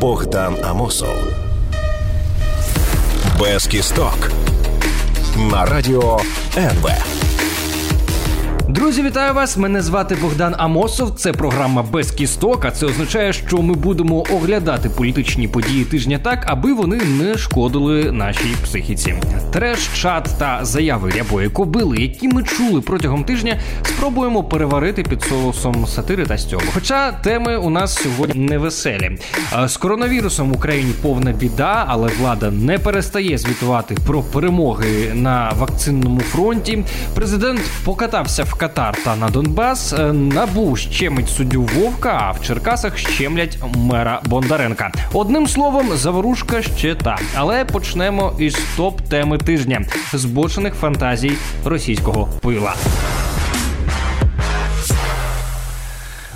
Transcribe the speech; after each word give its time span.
Богдан 0.00 0.56
Амосов. 0.64 1.16
Без 3.40 3.66
кісток 3.66 4.30
на 5.36 5.64
радіо 5.64 6.20
НВ. 6.56 7.17
Друзі, 8.68 9.02
вітаю 9.02 9.34
вас! 9.34 9.56
Мене 9.56 9.82
звати 9.82 10.16
Богдан 10.22 10.54
Амосов. 10.58 11.10
Це 11.10 11.32
програма 11.32 11.82
без 11.82 12.10
кісток. 12.10 12.64
А 12.64 12.70
це 12.70 12.86
означає, 12.86 13.32
що 13.32 13.62
ми 13.62 13.74
будемо 13.74 14.24
оглядати 14.30 14.90
політичні 14.90 15.48
події 15.48 15.84
тижня 15.84 16.18
так, 16.18 16.44
аби 16.46 16.72
вони 16.72 16.96
не 16.96 17.38
шкодили 17.38 18.12
нашій 18.12 18.54
психіці. 18.64 19.14
Треш, 19.52 19.88
чат 19.94 20.30
та 20.38 20.58
заяви 20.62 21.10
рябої 21.10 21.48
кобили, 21.48 21.96
які 21.96 22.28
ми 22.28 22.42
чули 22.42 22.80
протягом 22.80 23.24
тижня, 23.24 23.60
спробуємо 23.82 24.44
переварити 24.44 25.02
під 25.02 25.22
соусом 25.22 25.86
сатири 25.86 26.26
та 26.26 26.38
стьому. 26.38 26.64
Хоча 26.74 27.12
теми 27.12 27.56
у 27.56 27.70
нас 27.70 27.94
сьогодні 27.94 28.46
невеселі. 28.46 29.18
З 29.66 29.76
коронавірусом 29.76 30.50
в 30.50 30.56
Україні 30.56 30.92
повна 31.02 31.32
біда, 31.32 31.84
але 31.88 32.10
влада 32.20 32.50
не 32.50 32.78
перестає 32.78 33.38
звітувати 33.38 33.96
про 34.06 34.22
перемоги 34.22 35.10
на 35.14 35.52
вакцинному 35.58 36.20
фронті. 36.20 36.84
Президент 37.14 37.60
покатався 37.84 38.44
в 38.44 38.58
Катар 38.68 38.96
та 39.04 39.16
на 39.16 39.28
Донбас. 39.28 39.92
Е, 39.92 40.12
Набу 40.12 40.76
щемить 40.76 41.28
суддю 41.28 41.62
Вовка, 41.62 42.18
а 42.22 42.32
в 42.32 42.42
Черкасах 42.46 42.98
щемлять 42.98 43.58
мера 43.76 44.20
Бондаренка. 44.24 44.92
Одним 45.12 45.46
словом, 45.46 45.86
заворушка 45.96 46.62
ще 46.62 46.94
та. 46.94 47.18
Але 47.36 47.64
почнемо 47.64 48.32
із 48.38 48.58
топ 48.76 49.00
теми 49.00 49.38
тижня 49.38 49.80
збочених 50.12 50.74
фантазій 50.74 51.32
російського 51.64 52.28
пила. 52.42 52.74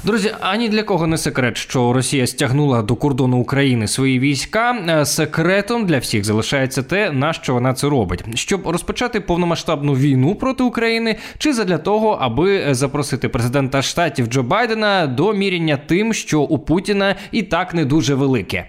Друзі, 0.04 0.34
ані 0.40 0.68
для 0.68 0.82
кого 0.82 1.06
не 1.06 1.18
секрет, 1.18 1.56
що 1.56 1.92
Росія 1.92 2.26
стягнула 2.26 2.82
до 2.82 2.96
кордону 2.96 3.38
України 3.38 3.88
свої 3.88 4.18
війська. 4.18 4.72
Е, 4.88 5.04
секретом 5.04 5.86
для 5.86 5.98
всіх 5.98 6.24
залишається 6.24 6.82
те, 6.82 7.10
на 7.10 7.32
що 7.32 7.54
вона 7.54 7.74
це 7.74 7.88
робить, 7.88 8.24
щоб 8.34 8.68
розпочати 8.68 9.20
повномасштабну 9.20 9.94
війну 9.94 10.34
проти 10.34 10.62
України, 10.62 11.16
чи 11.38 11.52
задля 11.52 11.78
того, 11.78 12.18
аби 12.20 12.74
запросити 12.74 13.28
президента 13.28 13.82
штатів 13.82 14.26
Джо 14.26 14.42
Байдена 14.42 15.06
до 15.06 15.32
міряння 15.32 15.76
тим, 15.76 16.14
що 16.14 16.40
у 16.40 16.58
Путіна 16.58 17.16
і 17.32 17.42
так 17.42 17.74
не 17.74 17.84
дуже 17.84 18.14
велике 18.14 18.66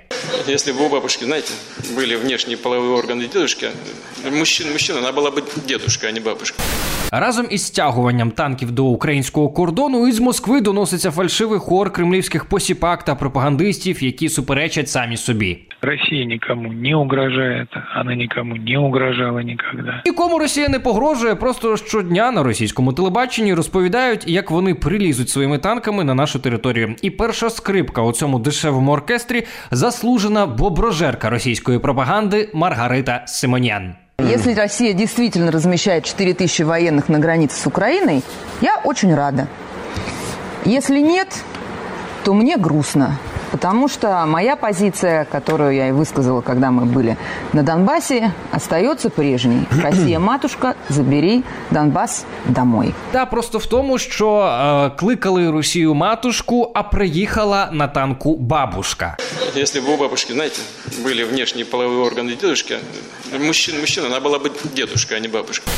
Если 0.49 0.73
бы 0.73 0.87
у 0.87 0.89
бабушки, 0.89 1.25
знаете, 1.25 1.53
были 1.97 2.17
внешние 2.17 2.57
половые 2.57 2.93
органы 2.93 3.29
дедушки, 3.29 3.67
мужчина, 4.31 4.73
мужчина, 4.73 4.99
она 4.99 5.13
была 5.13 5.31
бы 5.31 5.45
дедушка, 5.67 6.09
а 6.09 6.11
не 6.11 6.21
бабушка. 6.21 6.63
Разом 7.13 7.47
із 7.51 7.67
стягуванням 7.67 8.31
танків 8.31 8.71
до 8.71 8.85
українського 8.85 9.49
кордону 9.49 10.09
із 10.09 10.21
Москви 10.21 10.61
доноситься 10.61 11.11
фальшивий 11.11 11.59
хор 11.59 11.93
кремлівських 11.93 12.45
посіпак 12.45 13.05
та 13.05 13.15
пропагандистів, 13.15 14.05
які 14.05 14.29
суперечать 14.29 14.89
самі 14.89 15.17
собі. 15.17 15.59
Россия 15.81 16.27
никому 16.27 16.73
не 16.73 16.97
угрожает, 16.97 17.69
она 18.01 18.15
никому 18.15 18.57
не 18.57 18.79
угрожала 18.79 19.43
никогда. 19.43 20.03
Нікому 20.07 20.39
Росія 20.39 20.69
не 20.69 20.81
погрожує. 20.81 21.35
Просто 21.35 21.77
щодня 21.77 22.31
на 22.31 22.43
російському 22.43 22.93
телебаченні 22.93 23.55
розповідають, 23.55 24.29
як 24.29 24.51
вони 24.51 24.75
прилізуть 24.75 25.29
своїми 25.29 25.59
танками 25.59 26.05
на 26.05 26.15
нашу 26.15 26.39
територію. 26.39 26.95
І 27.03 27.11
перша 27.11 27.51
скрипка 27.51 28.03
у 28.03 28.13
цьому 28.13 28.39
дешевому 28.39 28.93
оркестрі 28.93 29.47
заслужена 30.14 30.46
боброжерка 30.46 31.30
російської 31.30 31.80
пропаганди 31.80 32.50
Маргарита 32.54 33.24
Симонян. 33.28 33.96
Если 34.20 34.54
Россия 34.54 34.94
действительно 34.94 35.52
размещает 35.52 36.06
4 36.06 36.34
тысячи 36.34 36.64
военных 36.64 37.10
на 37.10 37.20
границе 37.20 37.58
с 37.58 37.68
Украиной, 37.68 38.24
я 38.62 38.80
очень 38.84 39.16
рада. 39.16 39.48
Если 40.66 41.00
нет, 41.00 41.44
то 42.24 42.34
мне 42.34 42.58
грустно. 42.58 43.18
Потому 43.54 43.88
что 43.88 44.26
моя 44.26 44.56
позиция, 44.56 45.26
которую 45.26 45.76
я 45.76 45.90
и 45.90 45.92
высказала, 45.92 46.42
когда 46.42 46.72
мы 46.72 46.86
были 46.86 47.18
на 47.54 47.62
Донбассе, 47.62 48.34
остается 48.52 49.12
прежней. 49.12 49.68
Россия, 49.84 50.18
матушка, 50.18 50.76
забери 50.90 51.44
Донбас 51.70 52.26
домой. 52.46 52.96
Та 53.12 53.26
просто 53.26 53.60
в 53.60 53.66
тому, 53.68 53.98
що 53.98 54.40
е, 54.42 55.00
кликали 55.00 55.52
Росію 55.52 55.94
матушку, 55.94 56.72
а 56.74 56.84
приїхала 56.84 57.70
на 57.72 57.88
танку 57.88 58.36
бабушка. 58.38 59.18
Если 59.56 59.82
бы 59.82 59.94
у 59.94 59.98
бабушки, 59.98 60.34
знаете, 60.34 60.60
были 61.04 61.24
внешние 61.24 61.66
половые 61.66 62.00
органы 62.00 62.36
дедушки, 62.36 62.80
мужчина, 63.40 63.80
мужчина, 63.80 64.08
она 64.08 64.20
была 64.20 64.40
бы 64.40 64.52
дедушка, 64.76 65.16
а 65.16 65.20
не 65.20 65.28
бабушка. 65.28 65.70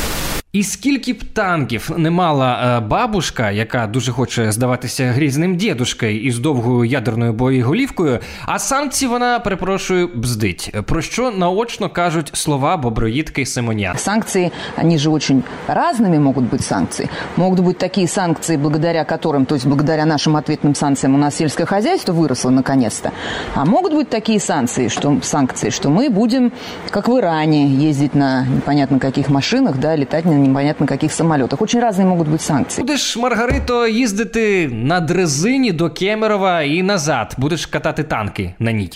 І 0.55 0.63
скільки 0.63 1.13
б 1.13 1.23
танків 1.23 1.91
не 1.97 2.11
мала 2.11 2.77
е, 2.77 2.79
бабушка, 2.79 3.51
яка 3.51 3.87
дуже 3.87 4.11
хоче 4.11 4.51
здаватися 4.51 5.11
грізним 5.11 5.55
дідушкою 5.55 6.21
із 6.21 6.39
довгою 6.39 6.85
ядерною 6.85 7.33
боєголівкою, 7.33 8.19
а 8.45 8.59
санкції 8.59 9.09
вона 9.09 9.39
перепрошую 9.39 10.09
бздить. 10.15 10.75
Про 10.85 11.01
що 11.01 11.31
наочно 11.31 11.89
кажуть 11.89 12.31
слова 12.33 12.77
боброїдки 12.77 13.45
Симонян. 13.45 13.97
Санкции, 13.97 14.51
они 14.77 14.97
же 14.97 15.09
очень 15.09 15.43
разными 15.67 16.19
могут 16.19 16.43
быть 16.43 16.61
санкции. 16.61 17.09
Могут 17.37 17.59
быть 17.59 17.77
такие 17.77 18.07
санкции, 18.07 18.57
благодаря 18.57 19.05
которым, 19.05 19.45
то 19.45 19.55
есть 19.55 19.65
благодаря 19.65 20.05
нашим 20.05 20.35
ответным 20.35 20.75
санкциям 20.75 21.15
у 21.15 21.17
нас 21.17 21.35
сельское 21.35 21.65
хозяйство 21.65 22.13
выросло 22.13 22.49
наконец-то. 22.49 23.11
А 23.55 23.65
могут 23.65 23.93
быть 23.93 24.09
такие 24.09 24.39
санкции, 24.39 24.89
что, 24.89 25.17
санкции, 25.21 25.69
что 25.69 25.89
мы 25.89 26.09
будем, 26.09 26.51
как 26.89 27.07
в 27.07 27.17
Иране, 27.17 27.67
ездить 27.67 28.15
на 28.15 28.45
непонятно 28.45 28.99
каких 28.99 29.29
машинах, 29.29 29.77
да, 29.77 29.95
летать 29.95 30.25
на 30.25 30.41
непонятно 30.45 30.87
каких 30.87 31.11
самолетах. 31.13 31.61
Очень 31.61 31.79
разные 31.79 32.05
могут 32.05 32.27
быть 32.27 32.41
санкции. 32.41 32.81
Будеш, 32.81 33.17
Маргарито, 33.17 33.87
їздити 33.87 34.69
на 34.73 34.99
дрезині 34.99 35.71
до 35.71 35.89
Кемерова 35.89 36.61
і 36.61 36.83
назад. 36.83 37.35
Будеш 37.37 37.65
катати 37.65 38.03
танки 38.03 38.53
на 38.59 38.71
ній. 38.71 38.89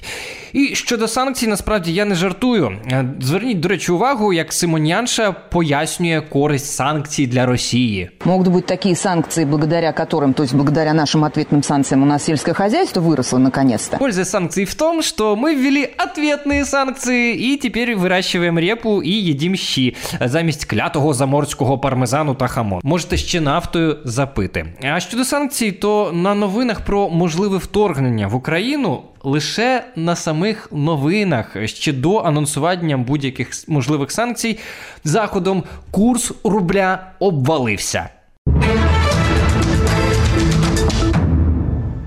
І 0.54 0.76
щодо 0.76 1.08
санкцій, 1.08 1.48
насправді 1.48 1.94
я 1.94 2.06
не 2.06 2.16
жартую. 2.16 2.78
Е, 2.92 3.06
Зверніть, 3.22 3.60
до 3.60 3.68
речі, 3.68 3.92
увагу, 3.92 4.34
як 4.34 4.54
Симонянша 4.54 5.32
пояснює 5.32 6.22
користь 6.30 6.72
санкцій 6.72 7.28
для 7.28 7.46
Росії. 7.46 8.10
Могут 8.26 8.48
быть 8.48 8.66
такие 8.66 8.96
санкции, 8.96 9.46
благодаря 9.46 9.92
которым, 9.92 10.34
то 10.34 10.44
есть 10.44 10.56
благодаря 10.56 10.94
нашим 10.94 11.24
ответным 11.24 11.64
санкциям 11.64 12.04
у 12.04 12.06
нас 12.06 12.24
сельское 12.24 12.54
хозяйство 12.54 13.02
выросло 13.02 13.38
наконец-то. 13.38 13.98
Польза 13.98 14.26
санкций 14.26 14.66
в 14.66 14.76
том, 14.76 15.02
что 15.02 15.36
мы 15.36 15.56
ввели 15.56 15.90
ответные 15.98 16.66
санкции 16.66 17.36
и 17.36 17.58
теперь 17.58 17.96
выращиваем 17.96 18.60
репу 18.60 19.04
і 19.04 19.30
едим 19.30 19.56
щі 19.56 19.96
замість 20.22 20.66
клятого 20.66 21.14
заморського 21.31 21.79
пармезану 21.79 22.35
та 22.35 22.47
хамон. 22.47 22.81
Можете 22.85 23.17
ще 23.17 23.41
нафтою 23.41 23.99
запити. 24.05 24.67
А 24.83 25.01
щодо 25.01 25.25
санкцій, 25.25 25.73
то 25.73 26.13
на 26.13 26.35
новинах 26.35 26.81
про 26.81 27.11
можливе 27.11 27.59
вторгнення 27.59 28.27
в 28.27 28.35
Україну 28.35 29.03
лише 29.23 29.85
на 29.97 30.17
самих 30.17 30.69
новинах 30.73 31.57
ще 31.65 31.93
до 31.93 32.17
анонсування 32.17 32.97
будь-яких 32.97 33.69
можливих 33.69 34.11
санкцій 34.11 34.59
заходом 35.05 35.65
курс 35.91 36.33
рубля 36.45 37.13
обвалився. 37.19 38.09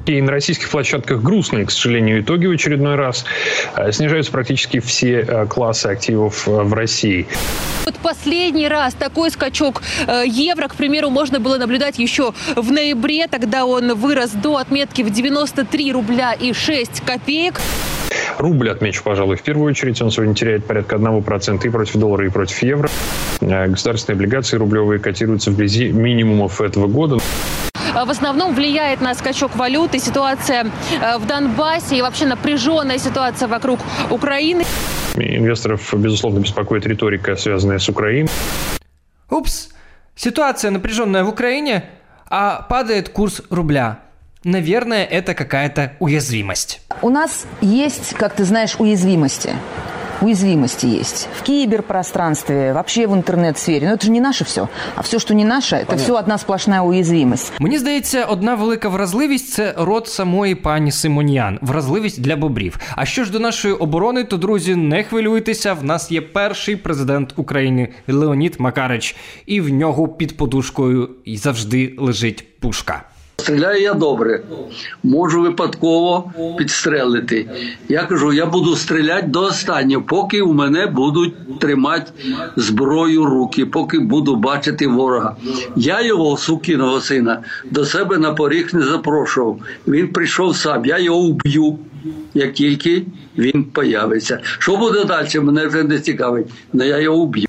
И 0.06 0.22
на 0.22 0.32
российских 0.32 0.70
площадках 0.70 1.22
грустные, 1.22 1.66
к 1.66 1.72
сожалению, 1.72 2.22
итоги 2.22 2.46
в 2.46 2.52
очередной 2.52 2.96
раз. 2.96 3.26
Э, 3.76 3.92
Снижаются 3.92 4.32
практически 4.32 4.80
все 4.80 5.22
э, 5.22 5.46
классы 5.46 5.88
активов 5.88 6.46
э, 6.48 6.52
в 6.52 6.74
России. 6.74 7.26
Вот 7.86 7.96
последний 7.96 8.68
раз 8.68 8.94
такой 8.94 9.30
скачок 9.30 9.82
евро, 10.26 10.70
к 10.70 10.76
примеру, 10.76 11.10
можно 11.10 11.40
было 11.42 11.58
наблюдать 11.58 12.00
еще 12.00 12.34
в 12.56 12.72
ноябре. 12.72 13.28
Тогда 13.28 13.66
он 13.66 13.94
вырос 13.96 14.32
до 14.32 14.58
отметки 14.58 15.02
в 15.02 15.10
93 15.10 15.92
рубля 15.92 16.34
и 16.34 16.54
6 16.54 17.02
копеек. 17.02 17.60
Рубль, 18.38 18.70
отмечу, 18.70 19.04
пожалуй, 19.04 19.36
в 19.36 19.42
первую 19.42 19.70
очередь, 19.70 20.02
он 20.02 20.12
сегодня 20.12 20.34
теряет 20.34 20.66
порядка 20.66 20.96
1% 20.96 21.66
и 21.66 21.70
против 21.70 21.96
доллара, 21.96 22.26
и 22.26 22.30
против 22.30 22.62
евро. 22.62 22.90
Государственные 23.42 24.16
облигации 24.16 24.58
рублевые 24.58 25.00
котируются 25.00 25.52
вблизи 25.52 25.90
минимумов 25.90 26.62
этого 26.62 26.88
года. 26.88 27.20
Э, 27.96 28.06
В 28.06 28.10
основном 28.10 28.54
влияет 28.56 29.02
на 29.02 29.14
скачок 29.16 29.56
валюты 29.56 30.00
ситуация 30.00 30.66
э, 31.02 31.18
в 31.18 31.26
Донбассе 31.26 31.98
и 31.98 32.02
вообще 32.02 32.26
напряженная 32.26 32.98
ситуация 32.98 33.48
вокруг 33.48 33.80
Украины. 34.10 34.64
Инвесторов, 35.16 35.94
безусловно, 35.94 36.40
беспокоит 36.40 36.86
риторика, 36.88 37.36
связанная 37.36 37.80
с 37.80 37.88
Украиной. 37.90 38.30
Упс, 39.30 39.70
ситуация 40.16 40.72
напряженная 40.72 41.24
в 41.24 41.30
Украине, 41.30 41.90
а 42.30 42.64
падает 42.64 43.10
курс 43.10 43.42
рубля. 43.50 44.00
Наверное, 44.44 45.06
это 45.06 45.36
какая-то 45.36 45.94
уязвимость. 46.00 46.82
У 47.02 47.10
нас 47.10 47.46
есть, 47.62 48.14
как 48.16 48.34
ты 48.34 48.44
знаешь, 48.44 48.76
уязвимости. 48.78 49.56
Уязвимости 50.22 50.86
есть. 50.86 51.30
В 51.40 51.44
киберпространстве, 51.44 52.74
вообще 52.74 53.08
в 53.08 53.14
интернет-сфере. 53.14 53.88
Но 53.88 53.94
это 53.94 54.06
же 54.06 54.12
не 54.12 54.22
наше 54.22 54.44
все. 54.46 54.70
А 54.96 55.02
все, 55.02 55.20
что 55.20 55.34
не 55.34 55.46
наше, 55.46 55.76
это 55.76 55.98
все 55.98 56.18
одна 56.18 56.38
сплошная 56.38 56.82
уязвимость. 56.82 57.54
Мені 57.60 57.78
здається, 57.78 58.26
одна 58.26 58.56
велика 58.56 58.90
вразливість 58.90 59.54
це 59.54 59.74
рот 59.78 60.08
самої 60.08 60.56
пані 60.56 60.92
Симоніан. 60.92 61.60
Вразливість 61.62 62.22
для 62.22 62.36
бобрів. 62.36 62.80
А 62.96 63.06
що 63.06 63.24
ж 63.24 63.32
до 63.32 63.40
нашої 63.40 63.74
оборони, 63.74 64.24
то 64.24 64.38
друзі, 64.38 64.76
не 64.76 65.04
хвилюйтеся. 65.04 65.74
В 65.74 65.84
нас 65.84 66.12
є 66.12 66.22
перший 66.22 66.76
президент 66.76 67.34
України 67.36 67.90
Леонід 68.08 68.56
Макарич, 68.60 69.16
і 69.46 69.62
в 69.62 69.70
нього 69.70 70.08
під 70.08 70.38
подушкою 70.38 71.10
завжди 71.26 71.96
лежить 71.98 72.60
пушка. 72.60 73.04
Стріляю 73.44 73.82
я 73.82 73.94
добре, 73.94 74.42
можу 75.04 75.42
випадково 75.42 76.32
підстрелити. 76.58 77.50
Я 77.90 78.04
кажу, 78.04 78.34
я 78.34 78.46
буду 78.46 78.76
стріляти 78.76 79.28
до 79.28 79.42
останнього, 79.42 80.04
поки 80.08 80.42
у 80.42 80.54
мене 80.54 80.88
будуть 80.88 81.60
тримати 81.60 82.12
зброю 82.56 83.26
руки, 83.26 83.66
поки 83.66 84.00
буду 84.00 84.36
бачити 84.36 84.88
ворога. 84.88 85.36
Я 85.76 86.02
його, 86.02 86.38
сукиного 86.38 87.02
сина, 87.02 87.44
до 87.72 87.86
себе 87.86 88.18
на 88.18 88.34
поріг 88.34 88.70
не 88.74 88.82
запрошував. 88.82 89.60
Він 89.88 90.08
прийшов 90.08 90.56
сам, 90.56 90.86
я 90.86 91.00
його 91.00 91.22
вб'ю, 91.22 91.80
як 92.34 92.54
тільки 92.54 93.04
він 93.38 93.64
появиться. 93.64 94.40
Що 94.44 94.78
буде 94.78 95.06
далі? 95.06 95.40
Мене 95.40 95.68
вже 95.68 95.84
не 95.84 96.00
цікавить, 96.00 96.48
але 96.74 96.88
я 96.88 97.00
його 97.00 97.18
вб'ю. 97.18 97.48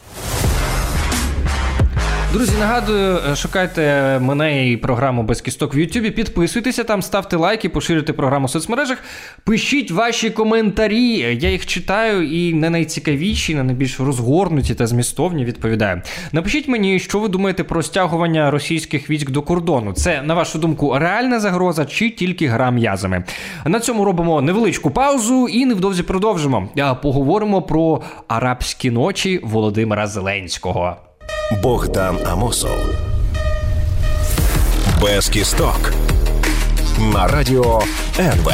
Друзі, 2.34 2.52
нагадую, 2.58 3.19
е, 3.32 3.36
шукайте 3.36 4.19
мене 4.19 4.70
і 4.70 4.76
програму 4.76 5.22
без 5.22 5.40
кісток 5.40 5.75
в 5.75 5.78
Ютубі. 5.78 6.10
Підписуйтеся 6.10 6.84
там, 6.84 7.02
ставте 7.02 7.36
лайки, 7.36 7.69
поширюйте 7.69 8.12
програму 8.12 8.46
в 8.46 8.50
соцмережах. 8.50 8.98
Пишіть 9.44 9.90
ваші 9.90 10.31
коментарі. 10.31 11.38
Я 11.40 11.50
їх 11.50 11.66
читаю 11.66 12.22
і 12.22 12.54
на 12.54 12.70
найцікавіші, 12.70 13.54
на 13.54 13.62
найбільш 13.62 14.00
розгорнуті 14.00 14.75
та 14.75 14.86
змістовні 14.86 15.44
відповідаю. 15.44 16.02
Напишіть 16.32 16.69
мені, 16.69 16.98
що 16.98 17.19
ви 17.19 17.28
думаєте 17.28 17.64
про 17.64 17.82
стягування 17.82 18.50
російських 18.50 19.10
військ 19.10 19.31
до 19.31 19.42
кордону. 19.42 19.92
Це, 19.92 20.22
на 20.22 20.34
вашу 20.34 20.58
думку, 20.58 20.98
реальна 20.98 21.40
загроза 21.40 21.84
чи 21.84 22.10
тільки 22.10 22.46
гра 22.46 22.70
м'язами? 22.70 23.25
На 23.66 23.81
цьому 23.81 24.04
робимо 24.04 24.40
невеличку 24.40 24.90
паузу 24.90 25.48
і 25.48 25.66
невдовзі 25.66 26.02
продовжимо. 26.02 26.69
Поговоримо 27.02 27.62
про 27.62 28.02
арабські 28.28 28.90
ночі 28.90 29.40
Володимира 29.42 30.06
Зеленського. 30.06 30.96
Богдан 31.50 32.19
Амосов. 32.26 32.79
Без 35.02 35.29
кісток. 35.29 35.93
На 37.14 37.26
радіо 37.26 37.82
НВ. 38.19 38.50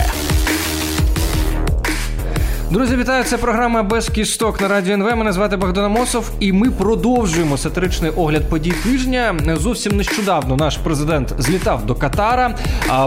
Друзі, 2.71 2.97
вітаю! 2.97 3.25
Це 3.25 3.39
програма 3.39 3.83
без 3.83 4.09
кісток 4.09 4.61
на 4.61 4.69
радіо 4.69 4.95
НВ. 4.95 5.17
Мене 5.17 5.33
звати 5.33 5.57
Богдан 5.57 5.85
Амосов, 5.85 6.31
і 6.41 6.53
ми 6.53 6.71
продовжуємо 6.71 7.57
сатиричний 7.57 8.11
огляд 8.11 8.49
подій 8.49 8.75
тижня. 8.85 9.37
Зовсім 9.61 9.97
нещодавно 9.97 10.57
наш 10.57 10.77
президент 10.77 11.35
злітав 11.39 11.87
до 11.87 11.95
Катара, 11.95 12.55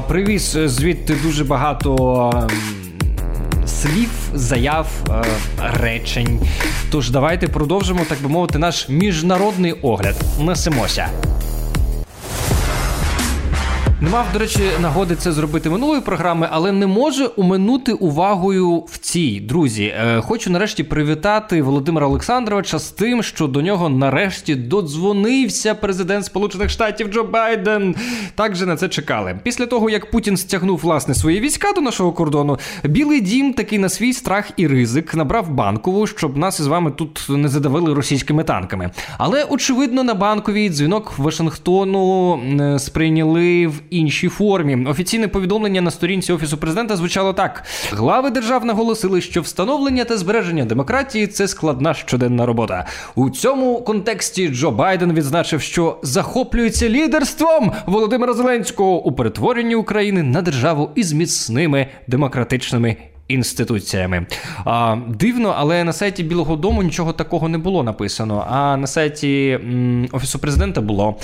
привіз 0.08 0.58
звідти 0.66 1.16
дуже 1.24 1.44
багато. 1.44 2.50
Слів, 3.84 4.10
заяв, 4.34 4.88
е, 5.10 5.24
речень. 5.60 6.40
Тож 6.92 7.10
давайте 7.10 7.48
продовжимо, 7.48 8.06
так 8.10 8.22
би 8.22 8.30
мовити, 8.30 8.60
наш 8.60 8.90
міжнародний 8.90 9.72
огляд. 9.72 10.16
Несемося. 10.40 11.10
Не 14.04 14.10
мав, 14.10 14.26
до 14.34 14.40
речі, 14.40 14.60
нагоди 14.82 15.16
це 15.16 15.32
зробити 15.32 15.70
минулої 15.70 16.02
програми, 16.02 16.48
але 16.52 16.72
не 16.72 16.88
може 16.88 17.26
уминути 17.26 17.94
увагою 17.94 18.78
в 18.78 18.98
цій. 18.98 19.40
Друзі, 19.40 19.84
е, 19.84 20.22
хочу 20.22 20.52
нарешті 20.52 20.84
привітати 20.84 21.62
Володимира 21.62 22.08
Олександровича 22.08 22.80
з 22.80 22.92
тим, 22.92 23.24
що 23.24 23.48
до 23.48 23.62
нього 23.62 23.90
нарешті 23.90 24.56
додзвонився 24.56 25.76
президент 25.76 26.26
Сполучених 26.26 26.70
Штатів 26.70 27.08
Джо 27.08 27.24
Байден. 27.24 27.96
Так 28.36 28.56
же 28.56 28.66
на 28.66 28.76
це 28.76 28.90
чекали. 28.90 29.40
Після 29.44 29.66
того, 29.66 29.90
як 29.90 30.12
Путін 30.12 30.38
стягнув 30.38 30.80
власне 30.80 31.16
свої 31.16 31.40
війська 31.40 31.72
до 31.74 31.82
нашого 31.82 32.12
кордону, 32.12 32.58
Білий 32.84 33.22
дім 33.22 33.54
такий 33.54 33.80
на 33.80 33.90
свій 33.90 34.14
страх 34.14 34.52
і 34.58 34.68
ризик 34.68 35.16
набрав 35.16 35.50
банкову, 35.50 36.08
щоб 36.08 36.38
нас 36.38 36.60
із 36.60 36.68
вами 36.68 36.92
тут 36.92 37.26
не 37.30 37.48
задавили 37.48 37.94
російськими 37.94 38.44
танками. 38.44 38.92
Але 39.18 39.44
очевидно, 39.44 40.04
на 40.04 40.14
банковій 40.14 40.70
дзвінок 40.70 41.14
Вашингтону 41.18 42.36
е, 42.36 42.80
сприйняли 42.80 43.68
в 43.68 43.93
іншій 43.94 44.30
формі. 44.30 44.86
Офіційне 44.86 45.28
повідомлення 45.28 45.82
на 45.82 45.92
сторінці 45.92 46.34
офісу 46.34 46.58
президента 46.58 46.96
звучало 46.96 47.34
так: 47.34 47.64
глави 47.92 48.30
держав 48.30 48.66
наголосили, 48.66 49.22
що 49.22 49.42
встановлення 49.42 50.04
та 50.04 50.18
збереження 50.18 50.66
демократії 50.66 51.28
це 51.28 51.48
складна 51.48 51.94
щоденна 51.94 52.46
робота. 52.46 52.88
У 53.16 53.30
цьому 53.30 53.82
контексті 53.82 54.50
Джо 54.50 54.72
Байден 54.72 55.14
відзначив, 55.14 55.62
що 55.62 55.98
захоплюється 56.04 56.90
лідерством 56.90 57.72
Володимира 57.86 58.34
Зеленського 58.34 59.06
у 59.06 59.12
перетворенні 59.12 59.76
України 59.76 60.24
на 60.24 60.42
державу 60.42 60.90
із 60.96 61.14
міцними 61.14 61.88
демократичними 62.08 62.98
інституціями. 63.34 64.26
А, 64.66 64.98
Дивно, 65.08 65.56
але 65.58 65.84
на 65.84 65.94
сайті 65.94 66.24
Білого 66.24 66.56
Дому 66.56 66.84
нічого 66.84 67.14
такого 67.14 67.50
не 67.50 67.58
було 67.58 67.84
написано. 67.84 68.48
А 68.50 68.78
на 68.78 68.88
сайті 68.88 69.60
м, 69.64 70.08
Офісу 70.12 70.40
президента 70.40 70.82
було. 70.82 71.16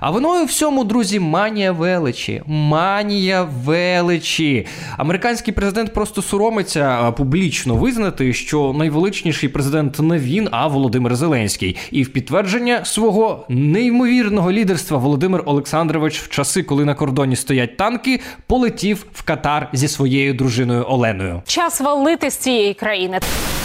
А 0.00 0.10
воно 0.10 0.40
і 0.40 0.44
всьому, 0.44 0.84
друзі, 0.84 1.20
манія 1.20 1.72
величі. 1.72 2.42
Манія 2.46 3.42
величі. 3.64 4.66
Американський 4.96 5.54
президент 5.54 5.92
просто 5.94 6.22
соромиться 6.22 7.12
публічно 7.12 7.74
визнати, 7.74 8.32
що 8.32 8.74
найвеличніший 8.78 9.48
президент 9.48 10.00
не 10.00 10.18
він, 10.18 10.48
а 10.50 10.66
Володимир 10.66 11.16
Зеленський. 11.16 11.76
І 11.90 12.02
в 12.02 12.12
підтвердження 12.12 12.84
свого 12.84 13.46
неймовірного 13.48 14.52
лідерства 14.52 14.98
Володимир 14.98 15.42
Олександрович 15.46 16.20
в 16.20 16.28
часи, 16.28 16.62
коли 16.62 16.84
на 16.84 16.94
кордоні 16.94 17.36
стоять 17.36 17.76
танки, 17.76 18.20
полетів 18.46 19.06
в 19.12 19.22
Катар 19.22 19.68
зі 19.72 19.88
своєю 19.88 20.34
дружиною 20.34 20.84
Оленою. 20.88 21.42
Час 21.52 21.80
валити 21.80 22.30
з 22.30 22.36
цієї 22.36 22.74
країни. 22.74 23.20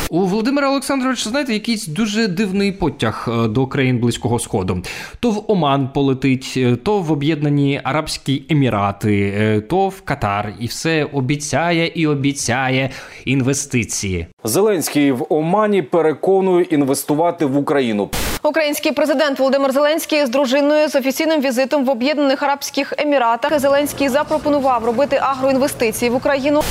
У 0.09 0.19
Володимира 0.19 0.69
Олександровича, 0.69 1.29
знаєте, 1.29 1.53
якийсь 1.53 1.87
дуже 1.87 2.27
дивний 2.27 2.71
потяг 2.71 3.27
е, 3.27 3.47
до 3.47 3.67
країн 3.67 3.99
Близького 3.99 4.39
Сходу. 4.39 4.83
То 5.19 5.31
в 5.31 5.51
Оман 5.51 5.89
полетить, 5.93 6.53
е, 6.57 6.75
то 6.75 6.99
в 6.99 7.11
Об'єднані 7.11 7.81
Арабські 7.83 8.43
Емірати, 8.49 9.33
е, 9.37 9.61
то 9.61 9.87
в 9.87 10.01
Катар, 10.01 10.53
і 10.59 10.65
все 10.65 11.07
обіцяє 11.13 11.91
і 11.95 12.07
обіцяє 12.07 12.89
інвестиції. 13.25 14.27
Зеленський 14.43 15.11
в 15.11 15.25
Омані 15.29 15.81
переконує 15.81 16.65
інвестувати 16.65 17.45
в 17.45 17.57
Україну. 17.57 18.09
Український 18.43 18.91
президент 18.91 19.39
Володимир 19.39 19.71
Зеленський 19.71 20.25
з 20.25 20.29
дружиною 20.29 20.89
з 20.89 20.95
офіційним 20.95 21.41
візитом 21.41 21.85
в 21.85 21.89
Об'єднаних 21.89 22.43
Арабських 22.43 22.93
Еміратах. 22.97 23.59
Зеленський 23.59 24.09
запропонував 24.09 24.85
робити 24.85 25.19
агроінвестиції 25.21 26.11
в 26.11 26.15
Україну. 26.15 26.61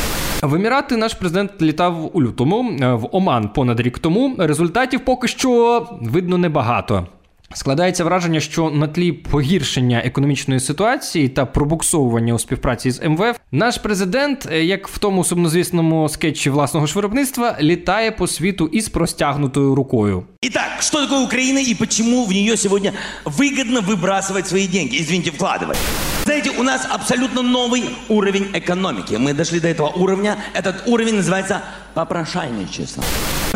В 0.46 0.54
Емірати 0.54 0.96
наш 0.96 1.14
президент 1.14 1.62
літав 1.62 2.16
у 2.16 2.22
лютому, 2.22 2.76
в 2.80 3.08
Оман 3.16 3.48
понад 3.48 3.80
рік 3.80 3.98
тому. 3.98 4.34
Результатів 4.38 5.00
поки 5.00 5.28
що 5.28 5.86
видно 6.02 6.38
небагато. 6.38 7.06
Складається 7.53 8.03
враження, 8.03 8.39
що 8.39 8.69
на 8.69 8.87
тлі 8.87 9.11
погіршення 9.11 10.01
економічної 10.05 10.59
ситуації 10.59 11.29
та 11.29 11.45
пробуксовування 11.45 12.33
у 12.33 12.39
співпраці 12.39 12.91
з 12.91 13.09
МВФ, 13.09 13.37
наш 13.51 13.77
президент, 13.77 14.49
як 14.51 14.87
в 14.87 14.97
тому 14.97 15.23
сумнозвісному 15.23 16.09
скетчі 16.09 16.49
власного 16.49 16.85
ж 16.85 16.95
виробництва, 16.95 17.57
літає 17.61 18.11
по 18.11 18.27
світу 18.27 18.67
із 18.67 18.89
простягнутою 18.89 19.75
рукою. 19.75 20.23
Итак, 20.43 20.81
что 20.81 21.01
такое 21.01 21.25
Украина 21.25 21.59
и 21.59 21.75
почему 21.75 22.25
в 22.25 22.31
нее 22.31 22.57
сегодня 22.57 22.93
выгодно 23.25 23.81
выбрасывать 23.81 24.47
свои 24.47 24.67
деньги, 24.67 24.97
извините, 25.01 25.31
вкладывать? 25.31 25.77
Знаете, 26.23 26.51
у 26.59 26.63
нас 26.63 26.87
абсолютно 26.89 27.41
новый 27.41 27.83
уровень 28.09 28.47
экономики. 28.53 29.17
Мы 29.17 29.33
дошли 29.33 29.59
до 29.59 29.67
этого 29.67 29.89
уровня. 29.89 30.37
Этот 30.53 30.75
уровень 30.87 31.15
называется 31.15 31.61
попрошайничество. 31.93 33.03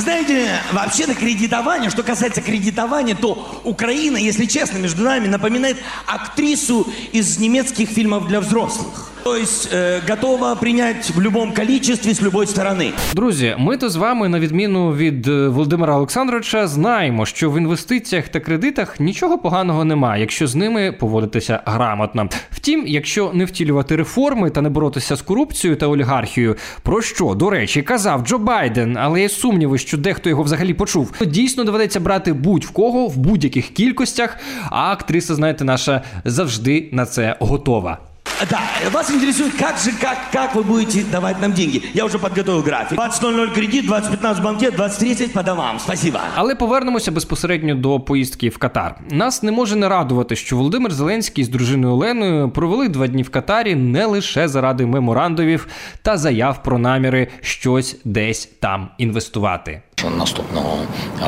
Знаете, 0.00 0.48
вообще-то 0.72 1.14
кредитование, 1.14 1.90
что 1.90 2.02
касается 2.02 2.40
кредитования, 2.40 3.14
то 3.14 3.60
Украина, 3.64 4.16
если 4.16 4.46
честно, 4.46 4.78
между 4.78 5.02
нами 5.02 5.26
напоминает 5.26 5.76
актрису 6.06 6.86
из 7.12 7.38
немецких 7.38 7.90
фильмов 7.90 8.26
для 8.26 8.40
взрослых. 8.40 9.09
То 9.24 9.36
есть 9.36 9.68
э, 9.72 10.00
готова 10.08 10.54
принять 10.54 11.10
в 11.10 11.20
любом 11.20 11.52
количестве 11.52 12.14
с 12.14 12.22
любой 12.22 12.46
стороны. 12.46 12.92
Друзі, 13.14 13.54
ми 13.58 13.76
то 13.76 13.90
з 13.90 13.96
вами, 13.96 14.28
на 14.28 14.40
відміну 14.40 14.94
від 14.94 15.28
е, 15.28 15.48
Володимира 15.48 15.96
Олександровича, 15.96 16.66
знаємо, 16.66 17.26
що 17.26 17.50
в 17.50 17.58
інвестиціях 17.58 18.28
та 18.28 18.40
кредитах 18.40 19.00
нічого 19.00 19.38
поганого 19.38 19.84
немає, 19.84 20.20
якщо 20.20 20.46
з 20.46 20.54
ними 20.54 20.92
поводитися 20.92 21.62
грамотно. 21.66 22.28
Втім, 22.50 22.84
якщо 22.86 23.30
не 23.34 23.44
втілювати 23.44 23.96
реформи 23.96 24.50
та 24.50 24.60
не 24.60 24.68
боротися 24.68 25.16
з 25.16 25.22
корупцією 25.22 25.76
та 25.76 25.86
олігархією, 25.86 26.56
про 26.82 27.02
що 27.02 27.34
до 27.34 27.50
речі 27.50 27.82
казав 27.82 28.22
Джо 28.26 28.38
Байден, 28.38 28.96
але 28.96 29.20
є 29.20 29.28
сумніви, 29.28 29.78
що 29.78 29.98
дехто 29.98 30.28
його 30.28 30.42
взагалі 30.42 30.74
почув, 30.74 31.12
то 31.18 31.24
дійсно 31.24 31.64
доведеться 31.64 32.00
брати 32.00 32.32
будь-в 32.32 32.70
кого 32.70 33.06
в 33.06 33.16
будь-яких 33.16 33.68
кількостях. 33.68 34.36
А 34.70 34.92
актриса, 34.92 35.34
знаєте, 35.34 35.64
наша 35.64 36.02
завжди 36.24 36.88
на 36.92 37.06
це 37.06 37.36
готова. 37.40 38.09
Да, 38.48 38.60
вас 38.90 39.10
интересует, 39.10 39.52
как 39.58 39.78
же, 39.78 39.92
как, 39.92 40.30
как 40.32 40.54
вы 40.54 40.62
будете 40.62 41.04
давать 41.04 41.40
нам 41.40 41.52
деньги. 41.52 41.82
Я 41.94 42.04
уже 42.04 42.18
подготовил 42.18 42.62
график. 42.62 42.98
20.00 42.98 43.54
кредит, 43.54 43.84
20.15 43.84 44.42
банкет, 44.42 44.74
20.30 44.74 45.32
по 45.32 45.42
домам. 45.42 45.78
Спасибо. 45.78 46.20
Але 46.34 46.54
повернемося 46.54 47.12
безпосередньо 47.12 47.74
до 47.74 48.00
поїздки 48.00 48.48
в 48.48 48.58
Катар. 48.58 48.96
Нас 49.10 49.42
не 49.42 49.52
може 49.52 49.76
не 49.76 49.88
радувати, 49.88 50.36
що 50.36 50.56
Володимир 50.56 50.92
Зеленський 50.92 51.44
з 51.44 51.48
дружиною 51.48 51.94
Оленою 51.94 52.50
провели 52.50 52.88
два 52.88 53.06
дні 53.06 53.22
в 53.22 53.30
Катарі 53.30 53.74
не 53.74 54.06
лише 54.06 54.48
заради 54.48 54.86
меморандумів 54.86 55.66
та 56.02 56.16
заяв 56.16 56.62
про 56.62 56.78
наміри 56.78 57.28
щось 57.40 57.96
десь 58.04 58.46
там 58.60 58.88
інвестувати. 58.98 59.82
Наступного 60.08 60.78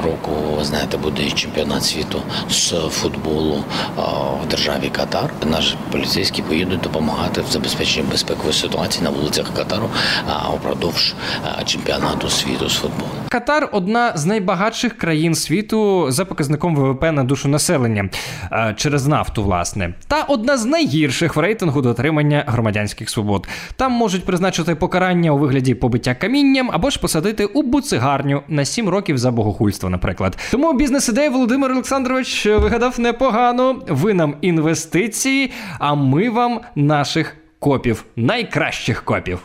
року, 0.02 0.30
ви 0.58 0.64
знаєте, 0.64 0.96
буде 0.96 1.30
чемпіонат 1.30 1.84
світу 1.84 2.22
з 2.50 2.70
футболу 2.90 3.64
в 4.42 4.48
державі 4.50 4.88
Катар. 4.92 5.30
Наші 5.50 5.76
поліцейські 5.92 6.42
поїдуть 6.42 6.80
допомагати 6.80 7.40
в 7.40 7.52
забезпеченні 7.52 8.06
безпекової 8.10 8.52
ситуації 8.52 9.04
на 9.04 9.10
вулицях 9.10 9.46
Катару 9.56 9.90
упродовж 10.54 11.14
чемпіонату 11.64 12.28
світу 12.28 12.68
з 12.68 12.74
футболу. 12.74 13.10
Катар 13.28 13.68
одна 13.72 14.12
з 14.16 14.26
найбагатших 14.26 14.98
країн 14.98 15.34
світу 15.34 16.06
за 16.10 16.24
показником 16.24 16.76
ВВП 16.76 17.12
на 17.12 17.24
душу 17.24 17.48
населення 17.48 18.08
через 18.76 19.06
нафту, 19.06 19.42
власне, 19.42 19.94
та 20.08 20.22
одна 20.22 20.56
з 20.56 20.64
найгірших 20.64 21.36
в 21.36 21.38
рейтингу 21.38 21.82
дотримання 21.82 22.44
громадянських 22.46 23.10
свобод. 23.10 23.48
Там 23.76 23.92
можуть 23.92 24.24
призначити 24.24 24.74
покарання 24.74 25.30
у 25.30 25.38
вигляді 25.38 25.74
побиття 25.74 26.14
камінням 26.14 26.70
або 26.72 26.90
ж 26.90 27.00
посадити 27.00 27.44
у 27.44 27.62
буцигарню 27.62 28.42
на 28.48 28.61
7 28.64 28.88
років 28.88 29.18
за 29.18 29.30
богохульство, 29.30 29.90
наприклад. 29.90 30.38
Тому 30.50 30.72
бізнес-ідея 30.72 31.30
Володимир 31.30 31.72
Олександрович 31.72 32.46
вигадав 32.46 33.00
непогано. 33.00 33.82
Ви 33.88 34.14
нам 34.14 34.34
інвестиції, 34.40 35.50
а 35.78 35.94
ми 35.94 36.30
вам 36.30 36.60
наших 36.74 37.36
копів, 37.58 38.04
найкращих 38.16 39.04
копів. 39.04 39.38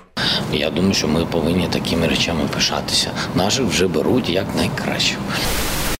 Я 0.53 0.69
думаю, 0.69 0.93
що 0.93 1.07
ми 1.07 1.25
повинні 1.25 1.67
такими 1.67 2.07
речами 2.07 2.41
пишатися. 2.53 3.11
Наших 3.35 3.65
вже 3.65 3.87
беруть 3.87 4.29
як 4.29 4.45
найкращих. 4.57 5.17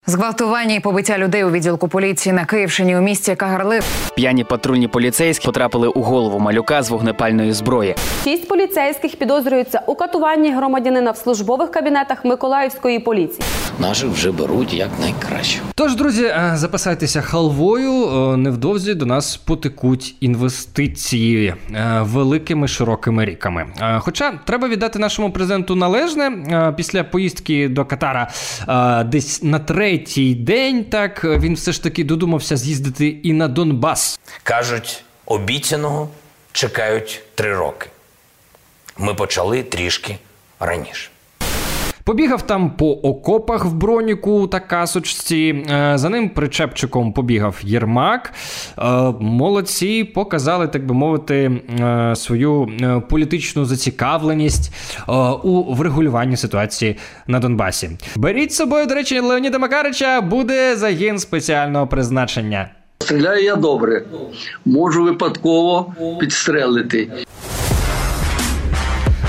Зґвалтування 0.09 0.75
і 0.75 0.79
побиття 0.79 1.17
людей 1.17 1.43
у 1.43 1.51
відділку 1.51 1.87
поліції 1.87 2.33
на 2.33 2.45
Київщині 2.45 2.97
у 2.97 3.01
місті 3.01 3.35
Кагарлик. 3.35 3.83
П'яні 4.15 4.43
патрульні 4.43 4.87
поліцейські 4.87 5.45
потрапили 5.45 5.87
у 5.87 6.01
голову 6.01 6.39
малюка 6.39 6.83
з 6.83 6.89
вогнепальної 6.89 7.53
зброї. 7.53 7.95
Шість 8.23 8.47
поліцейських 8.47 9.15
підозрюються 9.15 9.81
у 9.87 9.95
катуванні 9.95 10.53
громадянина 10.53 11.11
в 11.11 11.17
службових 11.17 11.71
кабінетах 11.71 12.25
Миколаївської 12.25 12.99
поліції. 12.99 13.41
Наших 13.79 14.09
вже 14.09 14.31
беруть 14.31 14.73
як 14.73 14.89
найкраще. 15.01 15.59
Тож, 15.75 15.95
друзі, 15.95 16.23
е, 16.23 16.51
записайтеся 16.55 17.21
халвою. 17.21 18.07
Е, 18.07 18.37
невдовзі 18.37 18.93
до 18.93 19.05
нас 19.05 19.37
потекуть 19.37 20.15
інвестиції 20.19 21.47
е, 21.47 21.99
великими 22.01 22.67
широкими 22.67 23.25
ріками. 23.25 23.65
Хоча 23.99 24.31
треба 24.45 24.67
віддати 24.67 24.99
нашому 24.99 25.31
президенту 25.31 25.75
належне 25.75 26.31
після 26.77 27.03
поїздки 27.03 27.69
до 27.69 27.85
Катара 27.85 28.27
десь 29.05 29.43
на 29.43 29.59
третій 29.59 29.96
день. 30.35 30.83
Так 30.83 31.23
він 31.23 31.53
все 31.53 31.71
ж 31.71 31.83
таки 31.83 32.03
додумався 32.03 32.57
з'їздити 32.57 33.07
і 33.07 33.33
на 33.33 33.47
Донбас. 33.47 34.19
Кажуть, 34.43 35.03
обіцяного 35.25 36.09
чекають 36.51 37.21
три 37.35 37.55
роки. 37.55 37.89
Ми 38.97 39.13
почали 39.13 39.63
трішки 39.63 40.17
раніше. 40.59 41.09
Побігав 42.07 42.41
там 42.41 42.71
по 42.71 42.91
окопах 42.91 43.65
в 43.65 43.73
броніку 43.73 44.47
та 44.47 44.59
касочці. 44.59 45.65
Е, 45.69 45.97
за 45.97 46.09
ним 46.09 46.29
причепчиком 46.29 47.13
побігав 47.13 47.59
Єрмак. 47.63 48.33
Е, 48.79 48.83
молодці 49.19 50.03
показали, 50.03 50.67
так 50.67 50.85
би 50.85 50.93
мовити, 50.93 51.61
е, 51.79 52.15
свою 52.15 52.69
політичну 53.09 53.65
зацікавленість 53.65 54.73
у 55.43 55.73
врегулюванні 55.73 56.37
ситуації 56.37 56.97
на 57.27 57.39
Донбасі. 57.39 57.89
Беріть 58.15 58.53
з 58.53 58.55
собою, 58.55 58.85
до 58.85 58.95
речі, 58.95 59.19
Леоніда 59.19 59.59
Макарича 59.59 60.21
буде 60.21 60.75
загін 60.75 61.19
спеціального 61.19 61.87
призначення. 61.87 62.69
Стріляю 62.99 63.43
я 63.43 63.55
добре, 63.55 64.05
можу 64.65 65.03
випадково 65.03 65.93
підстрелити. 66.19 67.09